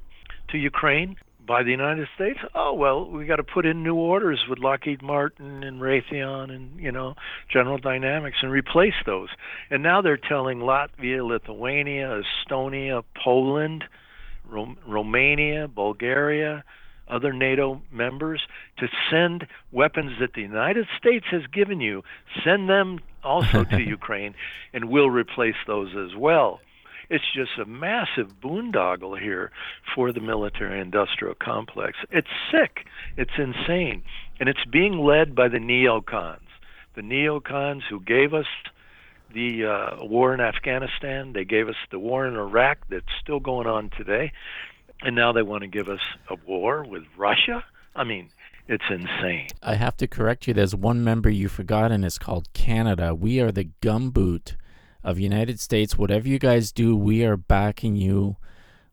to 0.49 0.57
Ukraine, 0.57 1.15
by 1.49 1.63
the 1.63 1.71
United 1.71 2.07
States, 2.13 2.37
oh 2.53 2.73
well, 2.73 3.09
we 3.09 3.25
got 3.25 3.37
to 3.37 3.43
put 3.43 3.65
in 3.65 3.81
new 3.81 3.95
orders 3.95 4.39
with 4.47 4.59
Lockheed 4.59 5.01
Martin 5.01 5.63
and 5.63 5.81
Raytheon 5.81 6.51
and 6.51 6.79
you 6.79 6.91
know 6.91 7.15
General 7.51 7.79
Dynamics 7.79 8.37
and 8.43 8.51
replace 8.51 8.93
those. 9.07 9.29
And 9.71 9.81
now 9.81 9.99
they're 10.03 10.15
telling 10.15 10.59
Latvia, 10.59 11.27
Lithuania, 11.27 12.21
Estonia, 12.21 13.03
Poland, 13.21 13.83
Rom- 14.47 14.77
Romania, 14.87 15.67
Bulgaria, 15.67 16.63
other 17.07 17.33
NATO 17.33 17.81
members 17.91 18.43
to 18.77 18.87
send 19.09 19.47
weapons 19.71 20.19
that 20.19 20.33
the 20.35 20.41
United 20.41 20.85
States 20.99 21.25
has 21.31 21.47
given 21.47 21.81
you. 21.81 22.03
Send 22.45 22.69
them 22.69 22.99
also 23.23 23.63
to 23.63 23.81
Ukraine, 23.97 24.35
and 24.71 24.85
we'll 24.85 25.09
replace 25.09 25.57
those 25.65 25.95
as 25.95 26.15
well. 26.15 26.59
It's 27.09 27.23
just 27.33 27.57
a 27.59 27.65
massive 27.65 28.39
boondoggle 28.39 29.19
here 29.19 29.51
for 29.95 30.11
the 30.11 30.19
military 30.19 30.79
industrial 30.79 31.35
complex. 31.35 31.97
It's 32.11 32.27
sick. 32.51 32.85
It's 33.17 33.31
insane. 33.37 34.03
And 34.39 34.47
it's 34.47 34.63
being 34.71 34.99
led 34.99 35.33
by 35.35 35.47
the 35.47 35.57
neocons. 35.57 36.39
The 36.95 37.01
neocons 37.01 37.81
who 37.89 37.99
gave 37.99 38.33
us 38.33 38.45
the 39.33 39.65
uh, 39.65 40.05
war 40.05 40.33
in 40.33 40.39
Afghanistan, 40.39 41.33
they 41.33 41.45
gave 41.45 41.67
us 41.67 41.75
the 41.91 41.99
war 41.99 42.27
in 42.27 42.35
Iraq 42.35 42.79
that's 42.89 43.05
still 43.21 43.39
going 43.39 43.67
on 43.67 43.89
today, 43.95 44.31
and 45.01 45.15
now 45.15 45.31
they 45.31 45.43
want 45.43 45.61
to 45.61 45.67
give 45.67 45.87
us 45.87 45.99
a 46.29 46.35
war 46.47 46.83
with 46.83 47.03
Russia. 47.15 47.63
I 47.95 48.03
mean, 48.03 48.29
it's 48.67 48.83
insane. 48.89 49.47
I 49.61 49.75
have 49.75 49.97
to 49.97 50.07
correct 50.07 50.47
you. 50.47 50.53
There's 50.53 50.75
one 50.75 51.03
member 51.03 51.29
you 51.29 51.47
forgot, 51.47 51.91
and 51.91 52.03
it's 52.03 52.17
called 52.17 52.51
Canada. 52.53 53.13
We 53.13 53.39
are 53.39 53.51
the 53.51 53.69
gumboot 53.81 54.55
of 55.03 55.19
United 55.19 55.59
States. 55.59 55.97
Whatever 55.97 56.27
you 56.27 56.39
guys 56.39 56.71
do, 56.71 56.95
we 56.95 57.23
are 57.23 57.37
backing 57.37 57.95
you 57.95 58.37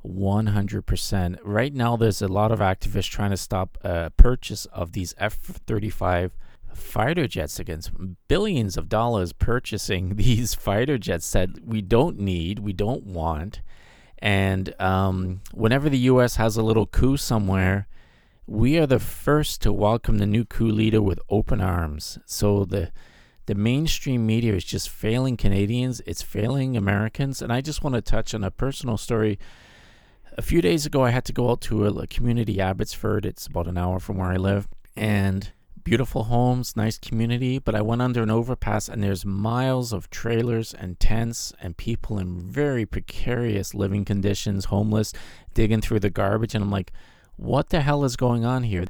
100%. 0.07 1.39
Right 1.43 1.75
now, 1.75 1.97
there's 1.97 2.23
a 2.23 2.29
lot 2.29 2.53
of 2.53 2.61
activists 2.61 3.11
trying 3.11 3.31
to 3.31 3.37
stop 3.37 3.79
uh, 3.83 4.11
purchase 4.17 4.67
of 4.67 4.93
these 4.93 5.15
F-35 5.19 6.31
fighter 6.73 7.27
jets 7.27 7.59
against 7.59 7.91
billions 8.29 8.77
of 8.77 8.89
dollars 8.89 9.33
purchasing 9.33 10.15
these 10.17 10.55
fighter 10.55 10.99
jets 10.99 11.31
that 11.33 11.65
we 11.65 11.83
don't 11.83 12.19
need, 12.19 12.59
we 12.59 12.73
don't 12.73 13.05
want. 13.05 13.61
And 14.19 14.75
um, 14.81 15.41
whenever 15.53 15.89
the 15.89 15.99
U.S. 15.99 16.37
has 16.37 16.57
a 16.57 16.63
little 16.63 16.87
coup 16.87 17.17
somewhere, 17.17 17.87
we 18.47 18.79
are 18.79 18.87
the 18.87 19.01
first 19.01 19.61
to 19.63 19.73
welcome 19.73 20.19
the 20.19 20.27
new 20.27 20.45
coup 20.45 20.71
leader 20.71 21.03
with 21.03 21.19
open 21.29 21.61
arms. 21.61 22.19
So 22.25 22.65
the 22.65 22.93
the 23.47 23.55
mainstream 23.55 24.27
media 24.27 24.55
is 24.55 24.65
just 24.65 24.89
failing 24.89 25.37
Canadians, 25.37 26.01
it's 26.07 26.23
failing 26.23 26.77
Americans. 26.77 27.41
And 27.41 27.53
I 27.53 27.61
just 27.61 27.83
want 27.83 27.95
to 27.95 28.03
touch 28.03 28.35
on 28.35 28.45
a 28.45 28.51
personal 28.51 28.97
story. 28.97 29.39
A 30.37 30.43
few 30.43 30.61
days 30.61 30.85
ago, 30.85 31.05
I 31.05 31.11
had 31.11 31.25
to 31.27 31.33
go 31.33 31.51
out 31.51 31.61
to 31.63 31.87
a, 31.87 32.07
community, 32.07 32.61
Abbotsford. 32.61 33.25
It's 33.25 33.47
about 33.47 33.69
an 33.69 33.79
hour 33.79 33.99
from 33.99 34.19
where 34.19 34.31
I 34.31 34.37
live. 34.37 34.69
And 34.95 35.51
beautiful 35.83 36.25
homes, 36.25 36.77
nice 36.77 36.99
community. 36.99 37.59
But 37.59 37.75
I 37.75 37.81
went 37.81 38.03
under 38.03 38.23
an 38.23 38.31
overpass, 38.31 38.89
and 38.89 39.03
there's 39.03 39.25
miles 39.25 39.93
of 39.93 40.11
trailers 40.11 40.75
and 40.75 41.01
tents 41.01 41.55
and 41.61 41.77
people 41.77 42.19
in 42.19 42.41
very 42.41 42.85
precarious 42.85 43.73
living 43.73 44.05
conditions, 44.05 44.67
homeless, 44.67 45.13
digging 45.55 45.81
through 45.81 46.01
the 46.01 46.11
garbage. 46.11 46.55
And 46.55 46.65
I'm 46.65 46.71
like, 46.71 46.93
what 47.37 47.71
the 47.71 47.81
hell 47.81 48.05
is 48.05 48.17
going 48.17 48.45
on 48.45 48.65
here? 48.65 48.85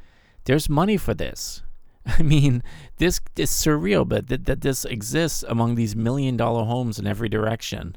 there's 0.47 0.69
money 0.69 0.95
for 0.95 1.13
this. 1.13 1.61
I 2.19 2.23
mean, 2.23 2.63
this 2.97 3.19
is 3.35 3.51
surreal, 3.51 4.07
but 4.07 4.27
that, 4.27 4.45
that 4.45 4.61
this 4.61 4.85
exists 4.85 5.43
among 5.47 5.75
these 5.75 5.95
million 5.95 6.37
dollar 6.37 6.63
homes 6.63 6.99
in 6.99 7.07
every 7.07 7.29
direction. 7.29 7.95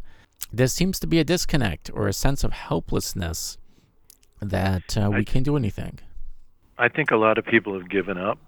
There 0.52 0.66
seems 0.66 0.98
to 1.00 1.06
be 1.06 1.18
a 1.20 1.24
disconnect 1.24 1.90
or 1.92 2.08
a 2.08 2.12
sense 2.12 2.42
of 2.42 2.52
helplessness 2.52 3.58
that 4.40 4.96
uh, 4.96 5.10
we 5.10 5.24
can't 5.24 5.44
do 5.44 5.56
anything. 5.56 6.00
I 6.78 6.88
think 6.88 7.10
a 7.10 7.16
lot 7.16 7.38
of 7.38 7.44
people 7.44 7.78
have 7.78 7.90
given 7.90 8.16
up, 8.16 8.38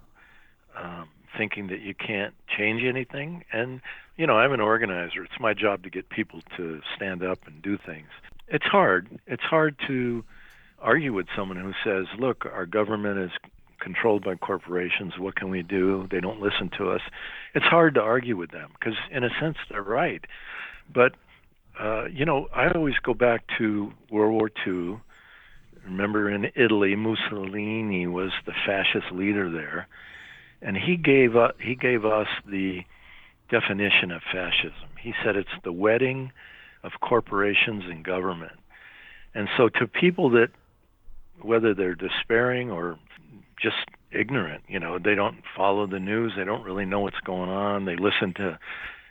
um, 0.77 1.09
thinking 1.37 1.66
that 1.68 1.81
you 1.81 1.94
can't 1.94 2.35
change 2.57 2.83
anything. 2.83 3.44
And, 3.53 3.83
you 4.16 4.27
know, 4.27 4.38
I'm 4.38 4.53
an 4.53 4.61
organizer. 4.61 5.22
It's 5.22 5.38
my 5.38 5.53
job 5.53 5.83
to 5.85 5.90
get 5.90 6.09
people 6.09 6.40
to 6.57 6.81
stand 6.96 7.22
up 7.22 7.46
and 7.46 7.61
do 7.61 7.77
things. 7.77 8.09
It's 8.48 8.64
hard. 8.64 9.20
It's 9.27 9.42
hard 9.42 9.77
to 9.87 10.25
argue 10.81 11.12
with 11.12 11.27
someone 11.37 11.59
who 11.59 11.72
says, 11.85 12.07
look, 12.18 12.46
our 12.46 12.66
government 12.66 13.18
is 13.18 13.31
controlled 13.83 14.25
by 14.25 14.37
corporations. 14.37 15.14
What 15.18 15.37
can 15.37 15.51
we 15.51 15.62
do? 15.62 16.07
They 16.11 16.21
don't 16.21 16.40
listen 16.40 16.71
to 16.79 16.90
us. 16.90 17.01
It's 17.55 17.66
hard 17.66 17.95
to 17.95 18.01
argue 18.01 18.37
with 18.37 18.51
them 18.51 18.71
because, 18.79 18.95
in 19.11 19.25
a 19.25 19.31
sense, 19.40 19.57
they're 19.71 19.83
right. 19.83 20.25
But, 20.92 21.12
uh, 21.79 22.05
you 22.07 22.25
know, 22.25 22.49
I 22.55 22.71
always 22.71 22.95
go 23.03 23.14
back 23.14 23.45
to 23.59 23.92
World 24.11 24.33
War 24.33 24.51
II. 24.66 25.01
Remember 25.85 26.31
in 26.31 26.47
Italy, 26.55 26.95
Mussolini 26.95 28.07
was 28.07 28.31
the 28.47 28.53
fascist 28.64 29.12
leader 29.12 29.51
there, 29.51 29.88
and 30.61 30.77
he 30.77 30.97
gave 30.97 31.33
he 31.61 31.75
gave 31.75 32.05
us 32.05 32.29
the 32.47 32.83
definition 33.51 34.12
of 34.12 34.23
fascism. 34.33 34.88
He 35.01 35.12
said 35.25 35.35
it's 35.35 35.49
the 35.64 35.73
wedding 35.73 36.31
of 36.85 36.92
corporations 37.01 37.85
and 37.88 38.05
government. 38.05 38.53
And 39.35 39.49
so, 39.57 39.68
to 39.81 39.88
people 39.88 40.31
that, 40.31 40.49
whether 41.40 41.75
they're 41.75 41.97
despairing 41.97 42.71
or 42.71 42.99
just 43.62 43.77
ignorant. 44.11 44.64
You 44.68 44.81
know, 44.81 44.98
they 44.98 45.14
don't 45.14 45.38
follow 45.57 45.87
the 45.87 46.01
news. 46.01 46.33
They 46.37 46.44
don't 46.44 46.64
really 46.64 46.85
know 46.85 47.01
what's 47.01 47.20
going 47.25 47.48
on. 47.48 47.85
They 47.85 47.96
listen 47.96 48.35
to 48.37 48.59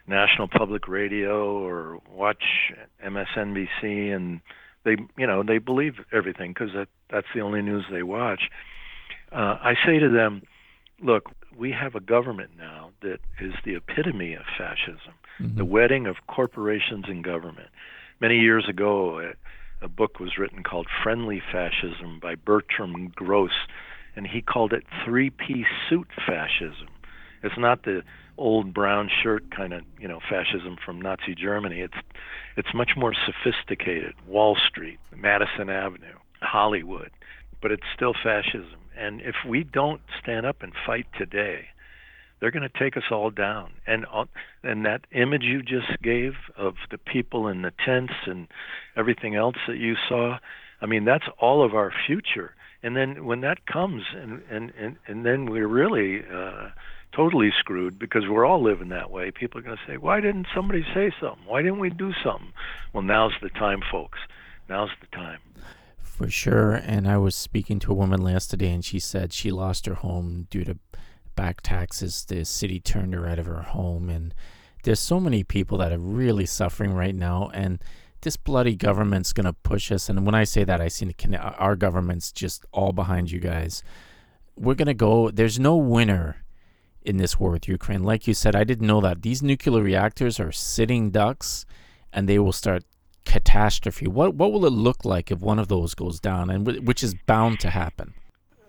national 0.08 0.48
public 0.48 0.88
radio 0.88 1.58
or 1.58 2.00
watch 2.12 2.44
MSNBC, 3.04 4.14
and 4.14 4.42
they, 4.84 4.98
you 5.18 5.28
know, 5.28 5.44
they 5.44 5.58
believe 5.58 5.94
everything 6.12 6.52
because 6.54 6.74
that 6.74 6.88
that's 7.10 7.28
the 7.34 7.42
only 7.42 7.62
news 7.62 7.86
they 7.92 8.04
watch. 8.04 8.44
Uh, 9.32 9.58
I 9.62 9.76
say 9.86 10.00
to 10.00 10.10
them, 10.10 10.44
look, 11.02 11.32
we 11.58 11.72
have 11.72 11.96
a 11.96 12.00
government 12.00 12.52
now 12.58 12.92
that 13.02 13.20
is 13.40 13.54
the 13.66 13.76
epitome 13.76 14.34
of 14.34 14.44
fascism, 14.58 15.14
mm-hmm. 15.40 15.58
the 15.58 15.66
wedding 15.66 16.08
of 16.08 16.16
corporations 16.28 17.06
and 17.08 17.24
government. 17.24 17.70
Many 18.20 18.40
years 18.40 18.68
ago, 18.70 19.20
a, 19.20 19.86
a 19.86 19.88
book 19.88 20.20
was 20.20 20.38
written 20.38 20.64
called 20.64 20.88
Friendly 21.04 21.42
Fascism 21.52 22.20
by 22.22 22.36
Bertram 22.36 23.12
Gross 23.16 23.52
and 24.16 24.28
he 24.28 24.42
called 24.42 24.74
it 24.74 24.84
three 25.06 25.30
piece 25.30 25.68
suit 25.90 26.08
fascism. 26.26 26.88
It's 27.44 27.58
not 27.58 27.84
the 27.84 28.04
old 28.38 28.74
brown 28.74 29.10
shirt 29.22 29.44
kind 29.56 29.74
of 29.74 29.82
you 30.00 30.08
know 30.08 30.20
fascism 30.30 30.78
from 30.84 31.02
Nazi 31.02 31.36
Germany. 31.36 31.80
It's 31.82 31.98
it's 32.58 32.74
much 32.74 32.92
more 32.98 33.14
sophisticated. 33.14 34.14
Wall 34.28 34.58
Street, 34.70 35.00
Madison 35.16 35.70
Avenue, 35.70 36.18
Hollywood, 36.42 37.12
but 37.62 37.72
it's 37.72 37.84
still 37.96 38.14
fascism. 38.14 38.80
And 38.98 39.22
if 39.22 39.36
we 39.48 39.64
don't 39.64 40.02
stand 40.22 40.46
up 40.46 40.62
and 40.62 40.74
fight 40.86 41.08
today, 41.18 41.68
they're 42.40 42.52
going 42.52 42.68
to 42.68 42.80
take 42.80 42.98
us 42.98 43.04
all 43.12 43.30
down. 43.30 43.72
And 43.88 44.06
and 44.64 44.86
that 44.86 45.06
image 45.12 45.44
you 45.44 45.62
just 45.62 46.02
gave 46.02 46.34
of 46.58 46.76
the 46.90 46.98
people 46.98 47.48
in 47.48 47.62
the 47.62 47.72
tents 47.86 48.14
and 48.26 48.48
everything 48.96 49.36
else 49.36 49.58
that 49.68 49.78
you 49.78 49.96
saw, 50.10 50.38
I 50.82 50.86
mean 50.86 51.06
that's 51.06 51.26
all 51.40 51.64
of 51.64 51.74
our 51.74 51.92
future 52.06 52.54
and 52.84 52.96
then 52.96 53.26
when 53.26 53.42
that 53.42 53.66
comes 53.66 54.04
and 54.16 54.42
and 54.50 54.72
and, 54.78 54.98
and 55.08 55.26
then 55.26 55.46
we're 55.46 55.68
really 55.68 56.24
uh, 56.32 56.70
totally 57.16 57.52
screwed 57.60 58.00
because 58.00 58.24
we're 58.28 58.46
all 58.46 58.62
living 58.62 58.90
that 58.90 59.12
way 59.12 59.32
people 59.32 59.60
are 59.60 59.64
going 59.64 59.78
to 59.78 59.92
say 59.92 59.98
why 59.98 60.20
didn't 60.20 60.48
somebody 60.56 60.86
say 60.94 61.12
something? 61.20 61.46
Why 61.46 61.62
didn't 61.62 61.80
we 61.80 61.90
do 61.90 62.12
something? 62.24 62.54
Well 62.94 63.04
now's 63.04 63.34
the 63.42 63.50
time 63.50 63.82
folks. 63.92 64.20
Now's 64.70 64.92
the 65.00 65.08
time. 65.16 65.40
For 66.02 66.30
sure. 66.30 66.74
And 66.74 67.08
i 67.08 67.18
was 67.18 67.36
speaking 67.36 67.80
to 67.80 67.92
a 67.92 67.96
woman 67.96 68.26
yesterday 68.26 68.72
and 68.72 68.86
she 68.86 69.00
said 69.00 69.34
she 69.34 69.52
lost 69.52 69.86
her 69.86 69.96
home 69.96 70.48
due 70.50 70.64
to 70.66 70.78
back 71.36 71.62
taxes. 71.62 72.26
The 72.26 72.46
city 72.46 72.80
turned 72.80 73.14
her 73.14 73.28
out 73.28 73.40
of 73.40 73.48
her 73.48 73.62
home. 73.62 74.10
And 74.10 74.34
there's 74.84 75.00
so 75.00 75.20
many 75.20 75.44
people 75.44 75.78
that 75.80 75.92
are 75.92 75.98
really 75.98 76.46
suffering 76.46 76.94
right 76.94 77.16
now. 77.16 77.50
And 77.54 77.84
this 78.22 78.38
bloody 78.38 78.76
government's 78.76 79.34
going 79.34 79.46
to 79.46 79.54
push 79.54 79.92
us. 79.92 80.10
And 80.10 80.26
when 80.26 80.36
I 80.36 80.44
say 80.44 80.64
that, 80.64 80.82
I 80.82 80.88
see 80.88 81.12
our 81.40 81.76
government's 81.76 82.32
just 82.32 82.66
all 82.72 82.92
behind 82.92 83.32
you 83.32 83.40
guys. 83.40 83.84
We're 84.56 84.76
going 84.76 84.88
to 84.88 84.94
go, 84.94 85.30
there's 85.32 85.60
no 85.60 85.76
winner 85.76 86.44
in 87.04 87.18
this 87.18 87.40
war 87.40 87.52
with 87.52 87.68
Ukraine. 87.68 88.04
Like 88.04 88.28
you 88.28 88.34
said, 88.34 88.56
I 88.56 88.64
didn't 88.64 88.88
know 88.88 89.02
that. 89.02 89.22
These 89.22 89.42
nuclear 89.42 89.82
reactors 89.82 90.40
are 90.40 90.52
sitting 90.52 91.10
ducks 91.10 91.66
and 92.14 92.28
they 92.28 92.38
will 92.38 92.52
start 92.52 92.84
catastrophe. 93.26 94.08
What, 94.08 94.36
what 94.36 94.52
will 94.52 94.66
it 94.66 94.74
look 94.74 95.06
like 95.06 95.32
if 95.32 95.40
one 95.40 95.60
of 95.60 95.68
those 95.68 95.96
goes 95.96 96.20
down, 96.20 96.50
and 96.50 96.66
w- 96.66 96.84
which 96.84 97.04
is 97.04 97.16
bound 97.26 97.60
to 97.62 97.70
happen? 97.70 98.14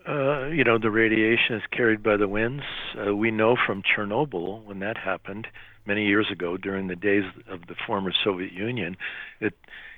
Uh, 0.09 0.47
you 0.47 0.65
know, 0.65 0.79
the 0.79 0.91
radiation 0.91 1.57
is 1.57 1.63
carried 1.71 2.03
by 2.03 2.17
the 2.17 2.29
winds. 2.29 2.63
Uh, 2.97 3.15
we 3.15 3.31
know 3.31 3.57
from 3.67 3.83
Chernobyl 3.83 4.65
when 4.65 4.81
that 4.81 4.97
happened 4.97 5.47
many 5.87 6.07
years 6.07 6.31
ago 6.31 6.57
during 6.57 6.87
the 6.87 6.97
days 6.97 7.25
of 7.49 7.67
the 7.67 7.75
former 7.87 8.13
Soviet 8.25 8.53
Union. 8.53 8.97
It 9.41 9.55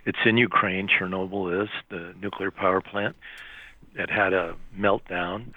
it's 0.06 0.18
in 0.26 0.36
Ukraine. 0.36 0.88
Chernobyl 0.88 1.62
is 1.62 1.68
the 1.88 2.14
nuclear 2.20 2.50
power 2.50 2.80
plant. 2.80 3.16
It 3.94 4.10
had 4.10 4.32
a 4.32 4.56
meltdown, 4.78 5.54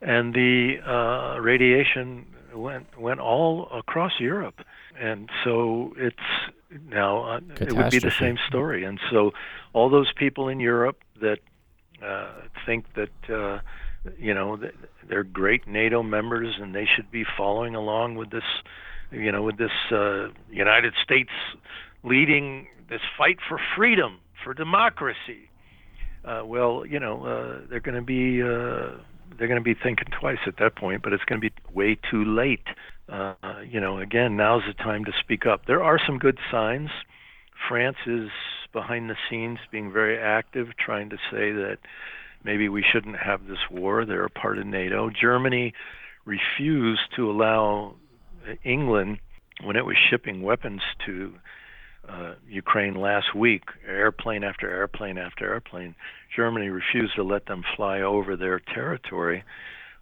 and 0.00 0.32
the 0.32 0.78
uh, 0.86 1.40
radiation 1.40 2.26
went 2.54 2.98
went 2.98 3.20
all 3.20 3.68
across 3.72 4.12
Europe, 4.18 4.60
and 4.98 5.28
so 5.44 5.92
it's 5.96 6.16
now 6.88 7.24
uh, 7.24 7.40
it 7.60 7.72
would 7.72 7.90
be 7.90 7.98
the 7.98 8.10
same 8.10 8.38
story. 8.48 8.84
And 8.84 8.98
so 9.10 9.32
all 9.72 9.90
those 9.90 10.12
people 10.12 10.48
in 10.48 10.60
Europe 10.60 10.98
that 11.20 11.40
uh, 12.02 12.32
think 12.64 12.86
that 12.94 13.34
uh, 13.34 13.60
you 14.18 14.34
know 14.34 14.58
they're 15.08 15.24
great 15.24 15.66
NATO 15.66 16.02
members 16.02 16.56
and 16.60 16.74
they 16.74 16.86
should 16.86 17.10
be 17.10 17.24
following 17.36 17.74
along 17.74 18.14
with 18.14 18.30
this 18.30 18.44
you 19.10 19.32
know, 19.32 19.42
with 19.42 19.58
this 19.58 19.70
uh, 19.92 20.28
United 20.50 20.94
States 21.02 21.30
leading 22.02 22.66
this 22.88 23.00
fight 23.16 23.38
for 23.48 23.60
freedom, 23.76 24.18
for 24.42 24.54
democracy. 24.54 25.50
Uh, 26.24 26.42
well, 26.44 26.84
you 26.86 27.00
know, 27.00 27.24
uh, 27.24 27.66
they're 27.68 27.80
going 27.80 27.94
to 27.94 28.02
be 28.02 28.42
uh, 28.42 28.98
they're 29.38 29.48
going 29.48 29.60
to 29.60 29.64
be 29.64 29.74
thinking 29.74 30.08
twice 30.18 30.38
at 30.46 30.56
that 30.58 30.76
point, 30.76 31.02
but 31.02 31.12
it's 31.12 31.24
going 31.24 31.40
to 31.40 31.48
be 31.48 31.54
way 31.72 31.96
too 32.10 32.24
late. 32.24 32.66
Uh, 33.08 33.34
you 33.68 33.80
know, 33.80 33.98
again, 33.98 34.36
now's 34.36 34.62
the 34.66 34.74
time 34.74 35.04
to 35.04 35.12
speak 35.18 35.46
up. 35.46 35.66
There 35.66 35.82
are 35.82 35.98
some 36.04 36.18
good 36.18 36.38
signs. 36.50 36.90
France 37.68 37.96
is 38.06 38.28
behind 38.72 39.10
the 39.10 39.16
scenes 39.28 39.58
being 39.70 39.92
very 39.92 40.18
active, 40.18 40.68
trying 40.78 41.10
to 41.10 41.16
say 41.30 41.52
that 41.52 41.78
maybe 42.44 42.68
we 42.68 42.84
shouldn't 42.92 43.16
have 43.16 43.46
this 43.46 43.58
war. 43.70 44.04
They're 44.04 44.24
a 44.24 44.30
part 44.30 44.58
of 44.58 44.66
NATO. 44.66 45.10
Germany 45.10 45.74
refused 46.24 47.00
to 47.16 47.30
allow 47.30 47.96
England, 48.64 49.18
when 49.62 49.76
it 49.76 49.84
was 49.84 49.96
shipping 50.10 50.42
weapons 50.42 50.80
to 51.06 51.34
uh, 52.08 52.34
Ukraine 52.48 52.94
last 52.94 53.34
week, 53.34 53.64
airplane 53.86 54.42
after 54.42 54.70
airplane 54.70 55.18
after 55.18 55.52
airplane, 55.52 55.94
Germany 56.34 56.68
refused 56.68 57.14
to 57.16 57.22
let 57.22 57.46
them 57.46 57.62
fly 57.76 58.00
over 58.00 58.36
their 58.36 58.58
territory. 58.58 59.44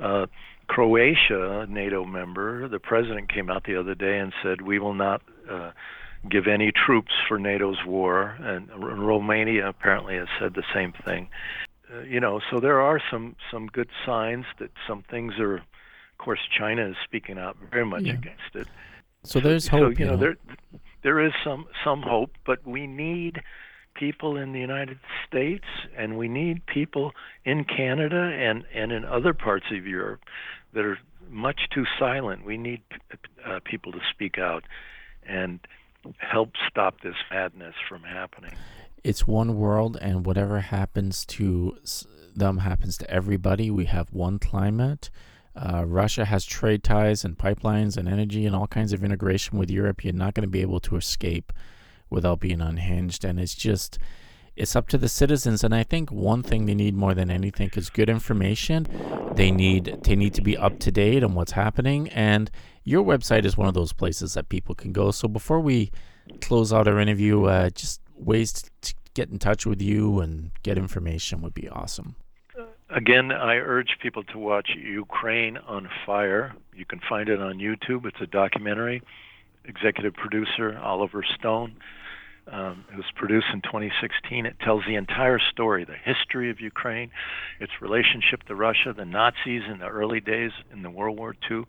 Uh, 0.01 0.27
Croatia, 0.69 1.67
NATO 1.69 2.05
member, 2.05 2.69
the 2.69 2.79
president 2.79 3.33
came 3.33 3.51
out 3.51 3.65
the 3.65 3.77
other 3.77 3.95
day 3.95 4.19
and 4.19 4.33
said, 4.43 4.61
We 4.61 4.79
will 4.79 4.95
not 4.95 5.23
uh, 5.51 5.73
give 6.31 6.47
any 6.47 6.73
troops 6.73 7.13
for 7.27 7.39
NATO's 7.39 7.85
war. 7.87 8.37
And 8.41 8.69
Romania 8.77 9.69
apparently 9.69 10.17
has 10.17 10.29
said 10.39 10.55
the 10.55 10.65
same 10.75 10.93
thing. 11.05 11.29
Uh, 11.93 12.01
you 12.03 12.21
know, 12.21 12.41
so 12.51 12.61
there 12.61 12.81
are 12.81 13.01
some, 13.11 13.35
some 13.51 13.67
good 13.67 13.89
signs 14.05 14.45
that 14.59 14.71
some 14.87 15.03
things 15.11 15.35
are 15.39 15.63
of 16.19 16.25
course, 16.25 16.41
China 16.57 16.89
is 16.89 16.97
speaking 17.05 17.39
out 17.39 17.57
very 17.71 17.87
much 17.87 18.03
yeah. 18.03 18.15
against 18.15 18.55
it. 18.55 18.67
So 19.25 19.41
there's 19.41 19.69
hope. 19.69 19.97
So, 19.97 20.01
you 20.01 20.07
know, 20.07 20.17
there 20.17 20.37
there 21.03 21.25
is 21.25 21.33
some 21.45 21.67
some 21.85 22.03
hope, 22.03 22.33
but 22.45 22.67
we 22.67 22.87
need 22.87 23.41
people 23.95 24.37
in 24.37 24.53
the 24.53 24.61
United 24.61 24.99
States 25.27 25.65
and 25.97 26.17
we 26.17 26.29
need 26.29 26.65
people 26.67 27.13
in 27.45 27.65
Canada 27.65 28.17
and 28.17 28.65
and 28.75 28.93
in 28.93 29.05
other 29.05 29.33
parts 29.33 29.67
of 29.73 29.87
Europe 29.87 30.21
that 30.73 30.85
are 30.85 30.99
much 31.31 31.61
too 31.73 31.85
silent. 31.99 32.45
We 32.45 32.57
need 32.57 32.83
uh, 33.45 33.61
people 33.65 33.93
to 33.93 34.01
speak 34.13 34.39
out 34.39 34.65
and 35.27 35.61
help 36.19 36.51
stop 36.69 37.01
this 37.03 37.17
madness 37.31 37.75
from 37.89 38.03
happening. 38.03 38.53
It's 39.05 39.27
one 39.27 39.57
world, 39.57 39.97
and 40.01 40.27
whatever 40.27 40.61
happens 40.61 41.25
to 41.27 41.77
them 42.35 42.59
happens 42.59 42.99
to 42.99 43.11
everybody. 43.11 43.71
We 43.71 43.85
have 43.87 44.13
one 44.13 44.39
climate. 44.39 45.11
Uh, 45.59 45.85
Russia 45.85 46.25
has 46.25 46.45
trade 46.45 46.85
ties 46.85 47.25
and 47.25 47.37
pipelines 47.37 47.97
and 47.97 48.09
energy 48.09 48.47
and 48.47 48.55
all 48.55 48.69
kinds 48.69 48.93
of 48.93 49.03
integration 49.03 49.59
with 49.59 49.71
Europe. 49.71 50.05
You're 50.05 50.13
not 50.13 50.35
going 50.35 50.47
to 50.47 50.49
be 50.49 50.61
able 50.61 50.79
to 50.81 50.97
escape 50.97 51.53
without 52.11 52.39
being 52.39 52.61
unhinged. 52.61 53.25
And 53.25 53.41
it's 53.41 53.57
just, 53.57 53.99
it's 54.55 54.77
up 54.77 54.87
to 54.89 54.99
the 54.99 55.09
citizens. 55.09 55.65
And 55.65 55.75
i 55.75 55.83
think 55.83 56.13
one 56.13 56.45
thing 56.45 56.67
they 56.67 56.77
need 56.77 56.95
more 56.95 57.13
than 57.13 57.29
anything 57.29 57.71
is 57.75 57.91
good 57.91 58.09
information. 58.09 58.87
They 59.35 59.51
need 59.51 59.99
they 60.05 60.15
need 60.15 60.35
to 60.35 60.43
be 60.43 60.57
up 60.57 60.79
to 60.81 60.93
date 60.93 61.25
on 61.25 61.35
what's 61.35 61.53
happening. 61.53 62.09
And 62.11 62.51
your 62.85 63.05
website 63.05 63.45
is 63.45 63.57
one 63.57 63.69
of 63.69 63.75
those 63.75 63.93
places 63.93 64.35
that 64.35 64.49
people 64.49 64.77
can 64.77 64.93
go. 64.93 65.11
So 65.11 65.27
before 65.27 65.61
we 65.61 65.91
close 66.41 66.73
out 66.73 66.87
our 66.87 67.01
interview 67.01 67.45
uh, 67.45 67.71
just 67.71 68.01
ways 68.15 68.53
to 68.83 68.95
get 69.15 69.31
in 69.31 69.39
touch 69.41 69.67
with 69.67 69.83
you 69.83 70.21
and 70.21 70.53
get 70.63 70.79
information 70.79 71.41
would 71.43 71.55
be 71.55 71.69
awesome 71.69 72.15
Again, 72.91 73.33
I 73.33 73.57
urge 73.57 73.99
people 74.01 74.25
to 74.25 74.39
watch 74.39 74.71
Ukraine 74.75 75.59
on 75.59 75.91
Fire. 76.07 76.55
You 76.75 76.87
can 76.87 77.01
find 77.07 77.29
it 77.29 77.41
on 77.41 77.59
YouTube. 77.59 78.07
It's 78.07 78.21
a 78.23 78.27
documentary. 78.27 79.03
Executive 79.67 80.15
producer 80.15 80.79
Oliver 80.79 81.23
Stone. 81.39 81.77
Um, 82.51 82.87
it 82.91 82.97
was 82.97 83.05
produced 83.15 83.49
in 83.53 83.61
2016. 83.61 84.47
It 84.47 84.57
tells 84.61 84.85
the 84.87 84.95
entire 84.95 85.39
story, 85.39 85.85
the 85.85 85.97
history 86.03 86.51
of 86.51 86.61
Ukraine, 86.61 87.11
its 87.61 87.73
relationship 87.83 88.45
to 88.45 88.55
Russia, 88.55 88.95
the 88.97 89.05
Nazis 89.05 89.65
in 89.71 89.81
the 89.81 89.87
early 89.87 90.21
days 90.21 90.53
in 90.73 90.81
the 90.81 90.89
World 90.89 91.19
War 91.19 91.37
II, 91.51 91.65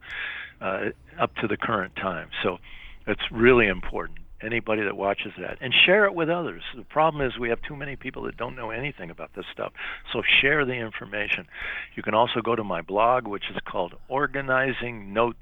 uh, 0.62 0.86
up 1.19 1.36
to 1.41 1.47
the 1.47 1.58
current 1.58 1.97
time. 1.97 2.29
So 2.41 2.60
it's 3.08 3.29
really 3.29 3.67
important 3.67 4.19
anybody 4.41 4.84
that 4.84 4.95
watches 4.95 5.32
that 5.39 5.58
and 5.62 5.73
share 5.86 6.06
it 6.06 6.15
with 6.15 6.30
others. 6.30 6.63
The 6.75 6.84
problem 6.84 7.25
is 7.25 7.38
we 7.38 7.49
have 7.49 7.62
too 7.62 7.75
many 7.75 7.95
people 7.95 8.23
that 8.23 8.38
don't 8.38 8.56
know 8.56 8.69
anything 8.69 9.10
about 9.10 9.32
this 9.36 9.45
stuff. 9.52 9.73
So 10.13 10.21
share 10.41 10.65
the 10.65 10.73
information. 10.73 11.47
You 11.95 12.04
can 12.04 12.13
also 12.13 12.41
go 12.41 12.56
to 12.56 12.63
my 12.63 12.82
blog, 12.82 13.28
which 13.28 13.45
is 13.49 13.58
called 13.65 13.95
Organizing 14.08 15.13
Notes, 15.13 15.38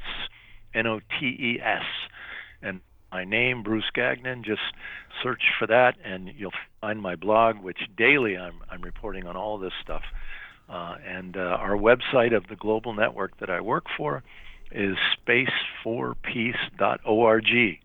N 0.74 0.88
O 0.88 1.00
T 1.20 1.26
E 1.26 1.60
S. 1.64 1.84
And 2.62 2.82
my 3.12 3.24
name, 3.24 3.64
Bruce 3.64 3.90
Gagnon, 3.94 4.44
just 4.44 4.62
search 5.24 5.44
for 5.58 5.68
that 5.68 5.96
and 6.04 6.30
you'll 6.36 6.52
find 6.82 7.02
my 7.02 7.16
blog, 7.16 7.60
which 7.60 7.80
daily 7.98 8.38
I'm, 8.38 8.60
I'm 8.70 8.82
reporting 8.82 9.26
on 9.26 9.36
all 9.36 9.58
this 9.58 9.74
stuff. 9.82 10.04
Uh, 10.70 10.96
and 11.06 11.38
uh, 11.38 11.40
our 11.40 11.78
website 11.78 12.36
of 12.36 12.48
the 12.50 12.56
global 12.56 12.94
network 12.94 13.40
that 13.40 13.50
I 13.50 13.62
work 13.62 13.86
for 13.96 14.24
is 14.72 14.98
space4peace.org 15.26 17.78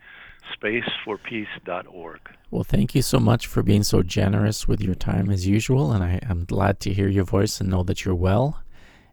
spaceforpeace.org. 0.60 2.20
Well, 2.50 2.64
thank 2.64 2.94
you 2.94 3.02
so 3.02 3.18
much 3.18 3.46
for 3.46 3.62
being 3.62 3.82
so 3.82 4.02
generous 4.02 4.68
with 4.68 4.80
your 4.80 4.94
time 4.94 5.30
as 5.30 5.46
usual. 5.46 5.92
And 5.92 6.04
I, 6.04 6.20
am 6.28 6.44
glad 6.44 6.80
to 6.80 6.92
hear 6.92 7.08
your 7.08 7.24
voice 7.24 7.60
and 7.60 7.70
know 7.70 7.82
that 7.84 8.04
you're 8.04 8.14
well. 8.14 8.62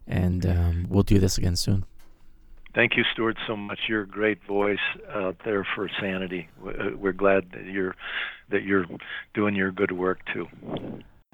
And 0.06 0.44
um, 0.44 0.86
we'll 0.88 1.02
do 1.02 1.18
this 1.18 1.38
again 1.38 1.56
soon. 1.56 1.84
Thank 2.74 2.96
you, 2.96 3.04
Stuart, 3.12 3.36
so 3.46 3.56
much. 3.56 3.80
You're 3.88 4.02
a 4.02 4.06
great 4.06 4.44
voice 4.44 4.78
out 5.12 5.36
there 5.44 5.66
for 5.74 5.90
sanity. 6.00 6.48
Uh, 6.64 6.90
we're 6.96 7.12
glad 7.12 7.50
that 7.52 7.64
you're 7.64 7.96
that 8.50 8.62
you're 8.62 8.86
doing 9.34 9.54
your 9.56 9.72
good 9.72 9.92
work 9.92 10.20
too. 10.32 10.48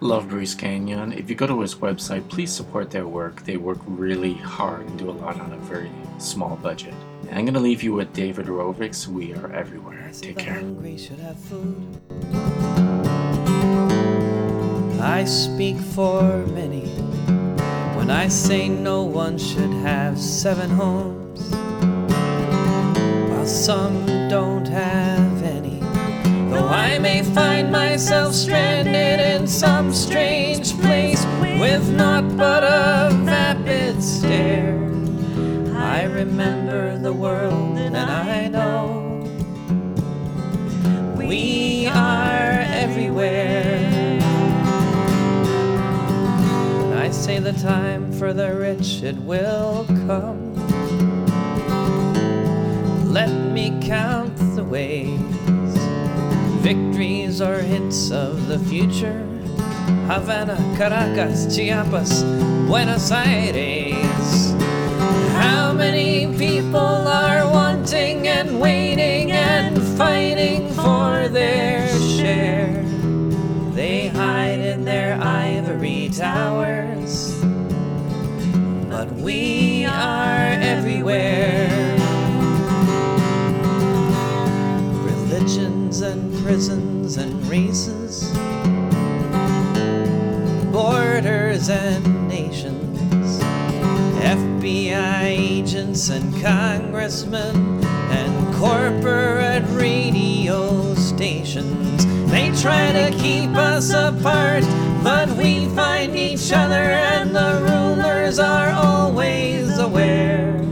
Love 0.02 0.28
Bruce 0.28 0.54
Gagnon. 0.54 1.14
If 1.14 1.30
you 1.30 1.36
go 1.36 1.46
to 1.46 1.62
his 1.62 1.76
website, 1.76 2.28
please 2.28 2.52
support 2.52 2.90
their 2.90 3.06
work. 3.06 3.46
They 3.46 3.56
work 3.56 3.78
really 3.86 4.34
hard 4.34 4.86
and 4.86 4.98
do 4.98 5.08
a 5.08 5.10
lot 5.10 5.40
on 5.40 5.54
a 5.54 5.56
very 5.56 5.90
small 6.18 6.56
budget. 6.56 6.92
I'm 7.32 7.46
going 7.46 7.54
to 7.54 7.60
leave 7.60 7.82
you 7.82 7.94
with 7.94 8.12
David 8.12 8.44
Rovics. 8.44 9.06
We 9.06 9.32
are 9.32 9.50
everywhere. 9.54 10.10
Take 10.12 10.36
care. 10.36 10.62
I 15.00 15.24
speak 15.24 15.78
for 15.78 16.44
many 16.48 16.88
when 17.96 18.10
I 18.10 18.28
say 18.28 18.68
no 18.68 19.02
one 19.02 19.38
should 19.38 19.72
have 19.80 20.20
seven 20.20 20.68
homes, 20.68 21.40
while 23.30 23.46
some 23.46 24.04
don't 24.28 24.68
have. 24.68 25.05
I 26.68 26.98
may 26.98 27.22
find 27.22 27.70
myself 27.70 28.34
stranded 28.34 29.20
in 29.20 29.46
some 29.46 29.92
strange 29.92 30.72
place 30.80 31.24
with 31.60 31.88
naught 31.90 32.36
but 32.36 32.62
a 32.64 33.10
vapid 33.24 34.02
stare. 34.02 34.74
I 35.74 36.04
remember 36.04 36.98
the 36.98 37.12
world 37.12 37.78
and 37.78 37.96
I 37.96 38.48
know 38.48 39.22
we 41.16 41.86
are 41.86 42.60
everywhere. 42.84 44.18
I 46.96 47.10
say 47.10 47.38
the 47.38 47.52
time 47.52 48.12
for 48.12 48.32
the 48.32 48.54
rich 48.54 49.02
it 49.02 49.16
will 49.16 49.86
come. 50.06 50.54
Let 53.12 53.30
me 53.30 53.78
count 53.80 54.36
the 54.56 54.64
ways, 54.64 55.20
victories 56.66 57.40
or 57.40 57.62
hints 57.62 58.10
of 58.10 58.48
the 58.48 58.58
future. 58.58 59.20
Havana, 60.10 60.56
Caracas, 60.76 61.46
Chiapas, 61.54 62.24
Buenos 62.66 63.12
Aires. 63.12 64.50
How 65.34 65.72
many 65.72 66.26
people 66.36 67.06
are 67.06 67.48
wanting 67.48 68.26
and 68.26 68.60
waiting 68.60 69.30
and 69.30 69.80
fighting 69.96 70.72
for 70.72 71.28
their 71.28 71.86
share? 72.00 72.82
They 73.70 74.08
hide 74.08 74.58
in 74.58 74.84
their 74.84 75.20
ivory 75.22 76.10
towers, 76.12 77.32
but 78.90 79.08
we 79.12 79.84
are 79.84 80.48
everywhere. 80.74 81.96
Religions 85.04 86.00
and 86.00 86.35
prisons 86.46 87.16
and 87.16 87.44
races, 87.48 88.30
borders 90.70 91.68
and 91.68 92.28
nations 92.28 93.40
FBI 94.22 95.24
agents 95.24 96.08
and 96.08 96.40
congressmen 96.40 97.84
and 97.84 98.54
corporate 98.54 99.64
radio 99.70 100.94
stations. 100.94 102.06
They 102.30 102.52
try 102.62 102.92
to 102.92 103.10
keep 103.18 103.50
us 103.56 103.90
apart, 103.90 104.62
but 105.02 105.28
we 105.30 105.66
find 105.70 106.14
each 106.14 106.52
other, 106.52 106.74
and 106.76 107.34
the 107.34 107.58
rulers 107.68 108.38
are 108.38 108.70
always 108.70 109.76
aware 109.78 110.65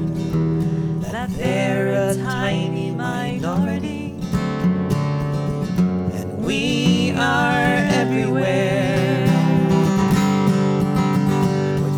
everywhere. 8.37 9.25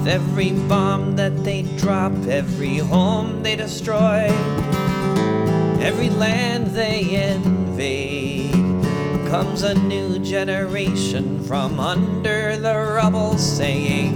every 0.09 0.53
bomb 0.68 1.16
that 1.16 1.44
they 1.44 1.62
drop, 1.77 2.12
every 2.29 2.79
home 2.79 3.42
they 3.42 3.57
destroy, 3.57 4.29
every 5.81 6.09
land 6.11 6.68
they 6.68 7.33
invade, 7.33 8.53
comes 9.29 9.62
a 9.62 9.75
new 9.75 10.18
generation 10.20 11.42
from 11.44 11.81
under 11.81 12.57
the 12.57 12.75
rubble 12.75 13.37
saying, 13.37 14.14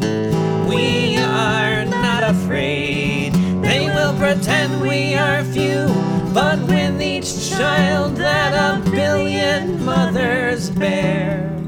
We 0.69 1.19
are 1.19 1.85
not 1.85 2.23
afraid. 2.23 3.33
They 3.63 3.87
will 3.87 4.17
pretend 4.17 4.81
we 4.81 5.15
are 5.15 5.45
few, 5.45 5.87
but 6.33 6.59
with 6.61 7.03
each 7.03 7.51
child 7.51 8.17
that 8.17 8.53
a 8.55 8.91
billion 8.91 9.85
mothers 9.85 10.71
bear, 10.71 11.60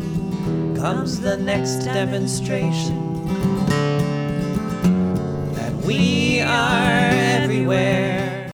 comes 0.83 1.21
the 1.21 1.37
next 1.37 1.85
demonstration 1.85 3.15
that 5.55 5.73
we 5.87 6.41
are 6.41 7.09
everywhere. 7.41 8.51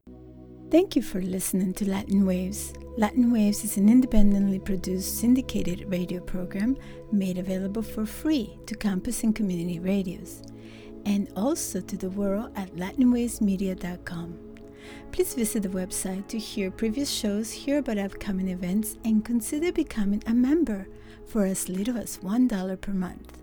Thank 0.71 0.95
you 0.95 1.01
for 1.01 1.23
listening 1.23 1.73
to 1.73 1.89
Latin 1.89 2.27
Waves. 2.27 2.75
Latin 2.99 3.33
Waves 3.33 3.65
is 3.65 3.79
an 3.79 3.89
independently 3.89 4.59
produced 4.59 5.19
syndicated 5.19 5.91
radio 5.91 6.21
program 6.21 6.77
made 7.11 7.39
available 7.39 7.81
for 7.81 8.05
free 8.05 8.59
to 8.67 8.75
campus 8.75 9.23
and 9.23 9.35
community 9.35 9.79
radios 9.79 10.43
and 11.07 11.31
also 11.35 11.81
to 11.81 11.97
the 11.97 12.11
world 12.11 12.51
at 12.57 12.77
latinwavesmedia.com. 12.77 14.39
Please 15.13 15.33
visit 15.33 15.63
the 15.63 15.71
website 15.71 16.29
to 16.29 16.39
hear 16.39 16.71
previous 16.71 17.11
shows, 17.11 17.51
hear 17.51 17.79
about 17.79 17.97
upcoming 17.97 18.49
events, 18.49 18.99
and 19.07 19.25
consider 19.25 19.73
becoming 19.73 20.23
a 20.27 20.35
member 20.35 20.87
for 21.29 21.45
as 21.45 21.69
little 21.69 21.99
as 21.99 22.19
$1 22.19 22.81
per 22.81 22.93
month. 22.93 23.38